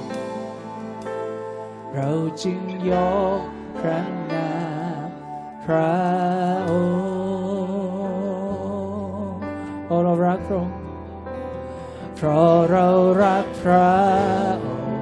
[1.93, 2.10] เรา
[2.43, 2.60] จึง
[2.91, 2.93] ย
[3.39, 3.41] ก
[3.80, 4.01] พระ
[4.34, 4.53] นา
[5.06, 5.07] ม
[5.65, 5.93] พระ
[6.69, 6.99] อง
[9.30, 9.39] ค์
[9.84, 10.77] เพราะเรารักพระองค์
[12.15, 12.88] เพราะเรา
[13.23, 13.93] รักพระ
[14.65, 14.97] องค์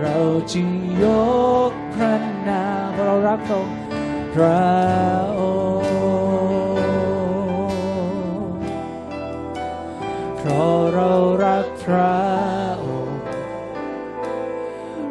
[0.00, 0.16] เรา
[0.52, 0.68] จึง
[1.04, 1.06] ย
[1.70, 2.14] ก พระ
[2.48, 3.76] นามเพราะเรารักพระองค์
[4.34, 4.62] พระ
[5.38, 5.94] องค์
[10.38, 11.12] เพราะเรา
[11.44, 12.14] รักพระ
[12.84, 13.20] องค์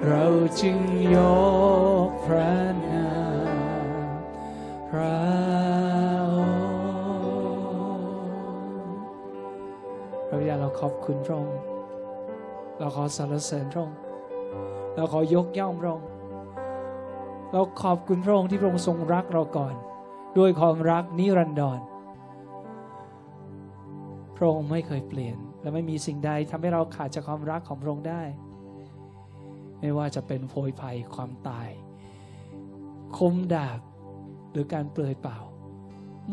[0.07, 0.23] เรา
[0.59, 0.77] จึง
[1.15, 1.17] ย
[2.07, 2.53] กพระ
[2.91, 3.11] นา
[3.47, 4.09] ม
[4.89, 5.17] พระ
[6.31, 6.61] องค์
[10.27, 11.57] พระบิดาเราขอบคุณพระองค์
[12.77, 13.97] เราขอสรรเสริญพระองค์
[14.95, 16.07] เราขอยกย่องพระองค์
[17.53, 19.75] เราขอบคุณพระองค์ที่พระองค์ทรงรักเราก่อน
[20.37, 21.79] ด้วยความรักนิรันดร
[24.37, 28.23] พระองค์ไม่เคยเปลี่ยน และไม่มีสิ่งใดทำให้เราขาดจากความรักของพระองค์ได้
[29.79, 31.69] ไม่ว่าจะเป็นโพยภัยความตาย
[33.17, 33.79] คมดาบ
[34.51, 35.37] หรือการเปลือยเปล่า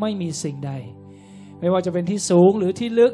[0.00, 0.72] ไม่มีสิ่งใด
[1.60, 3.12] ไม่ว่าจะเป็นที่สูงหรือที่ลึก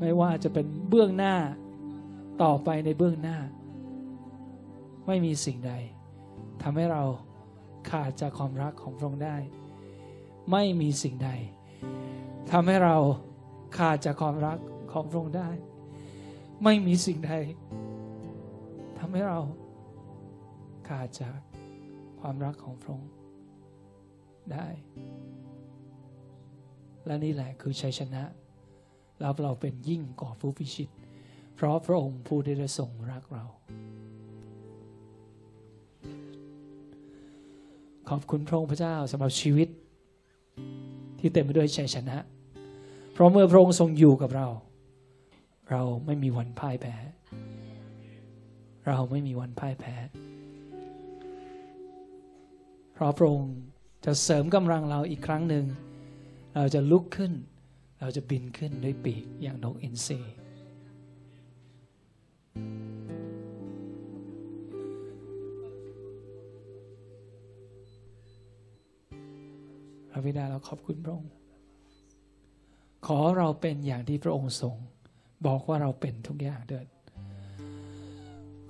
[0.00, 1.36] ไม่ว่าจะเป็นเบื้องหน้า
[2.42, 3.38] ต่อไปในเบื้องหน้า
[5.06, 5.72] ไม่มีสิ่งใด
[6.62, 7.04] ทำให้เรา
[7.90, 9.36] ขาดจากความรักของพระองค์ได้
[10.50, 11.30] ไม่มีสิ่งใด
[12.50, 12.96] ทำให้เรา
[13.78, 14.58] ขาดจากความรัก
[14.92, 15.50] ของพระองค์ได้
[16.64, 17.32] ไม่มีสิ่งใด
[18.98, 19.40] ทำให้เรา
[20.88, 21.38] ขาดจาก
[22.20, 23.10] ความรักของพระองค์
[24.52, 24.68] ได้
[27.06, 28.22] และนี่แหละคือชัยชนะ
[29.20, 30.88] แล้วเราเป็นยิ่งกว่าผู้พิชิต
[31.54, 33.44] เพราะพระองค์ผู้ได้ทรงรักเรา
[38.14, 39.68] ขอบคุณพระองค์พระเจ้าสำหรับชีวิต
[41.18, 42.16] ที่เต็มไปด้วยชัยชนะ
[43.12, 44.48] เพราะเมื่อพระองค์ทรงอยู่กับเรา
[45.70, 46.96] เราไม่มีวันพ่ายแพ้
[48.86, 49.94] เราไม่มีวันพ่ายแพ้
[52.94, 53.54] เพราะพระองค์
[54.04, 55.64] จะเสริมกำลังเราอีกครั้งหนึ่ง
[56.56, 57.32] เราจะลุกขึ้น
[58.00, 60.20] เราจะบินขึ้นด้วยปีกอย่างนกอินทรี
[70.10, 71.32] พระบิดาเราขอบคุณพระองค์
[73.06, 74.76] ขอเราเป็นอย่างที่พระองค์ทรง
[75.46, 76.86] บอกว่าเราเป็นทุกอย่างเดิน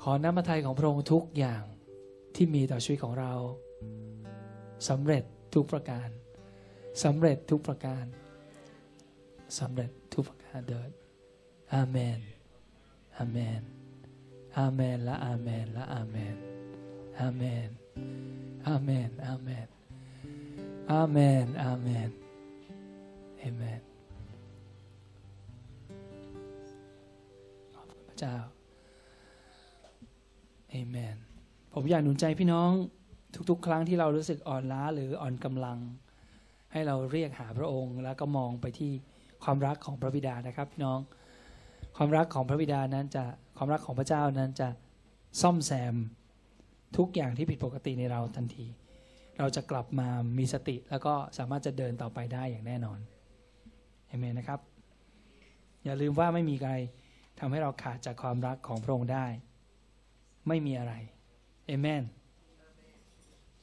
[0.03, 1.62] ขอน้ำพระทัยของพระองค์ทุกอย่าง
[2.35, 3.33] ที่มีต่อชีวิตของเรา
[4.89, 6.09] สำเร็จทุกประการ
[7.05, 8.05] สำเร็จทุกประการ
[9.59, 10.91] สำเร็จทุกประการเดิน
[11.75, 12.21] อาเมน
[13.17, 13.62] อาเมน
[14.57, 16.37] อาเมนและอาเมนและอาเมน
[17.21, 17.69] อาเมน
[18.67, 19.69] อาเมนอาเมน
[20.91, 22.11] อาเมนอาเมน
[23.39, 23.81] เอเมน
[27.75, 28.37] ขอบคุณพระเจ้า
[30.71, 31.17] เอเมน
[31.75, 32.71] ผมอยากหนุนใจพี่น้อง
[33.51, 35.79] ทุกๆ ครั้งที่เรารู้สึกอ่อนล้าหรืออ่อนกำลัง
[36.73, 38.93] ให้เราเรียกหาพระองค์ แล้วก็มองไปที่
[39.45, 41.01] ความรักของพระบิดานะครับพี่น้อง
[41.97, 43.25] ความรักของพระบิดานั้นจะ
[43.57, 44.69] ความรักของพระเจ้านั้นจะ
[45.41, 45.95] ซ่อมแซม
[46.97, 48.67] ทุกอย่างที่ผิดปกติในเราทันที
[49.39, 50.09] เราจะกลับมา
[50.39, 52.98] มีสติ แล้วก็สามารถจะเดินต่อไปได้อย่างแน่นอน
[54.07, 54.61] เอเมนนะครับ
[55.85, 56.73] อย่าลืมว่าไม่มีใคร
[57.39, 59.27] ทำให้เราขาดจากความรักของพระองค์ได้
[60.48, 60.94] ไม่มีอะไร
[61.66, 62.02] เอเมน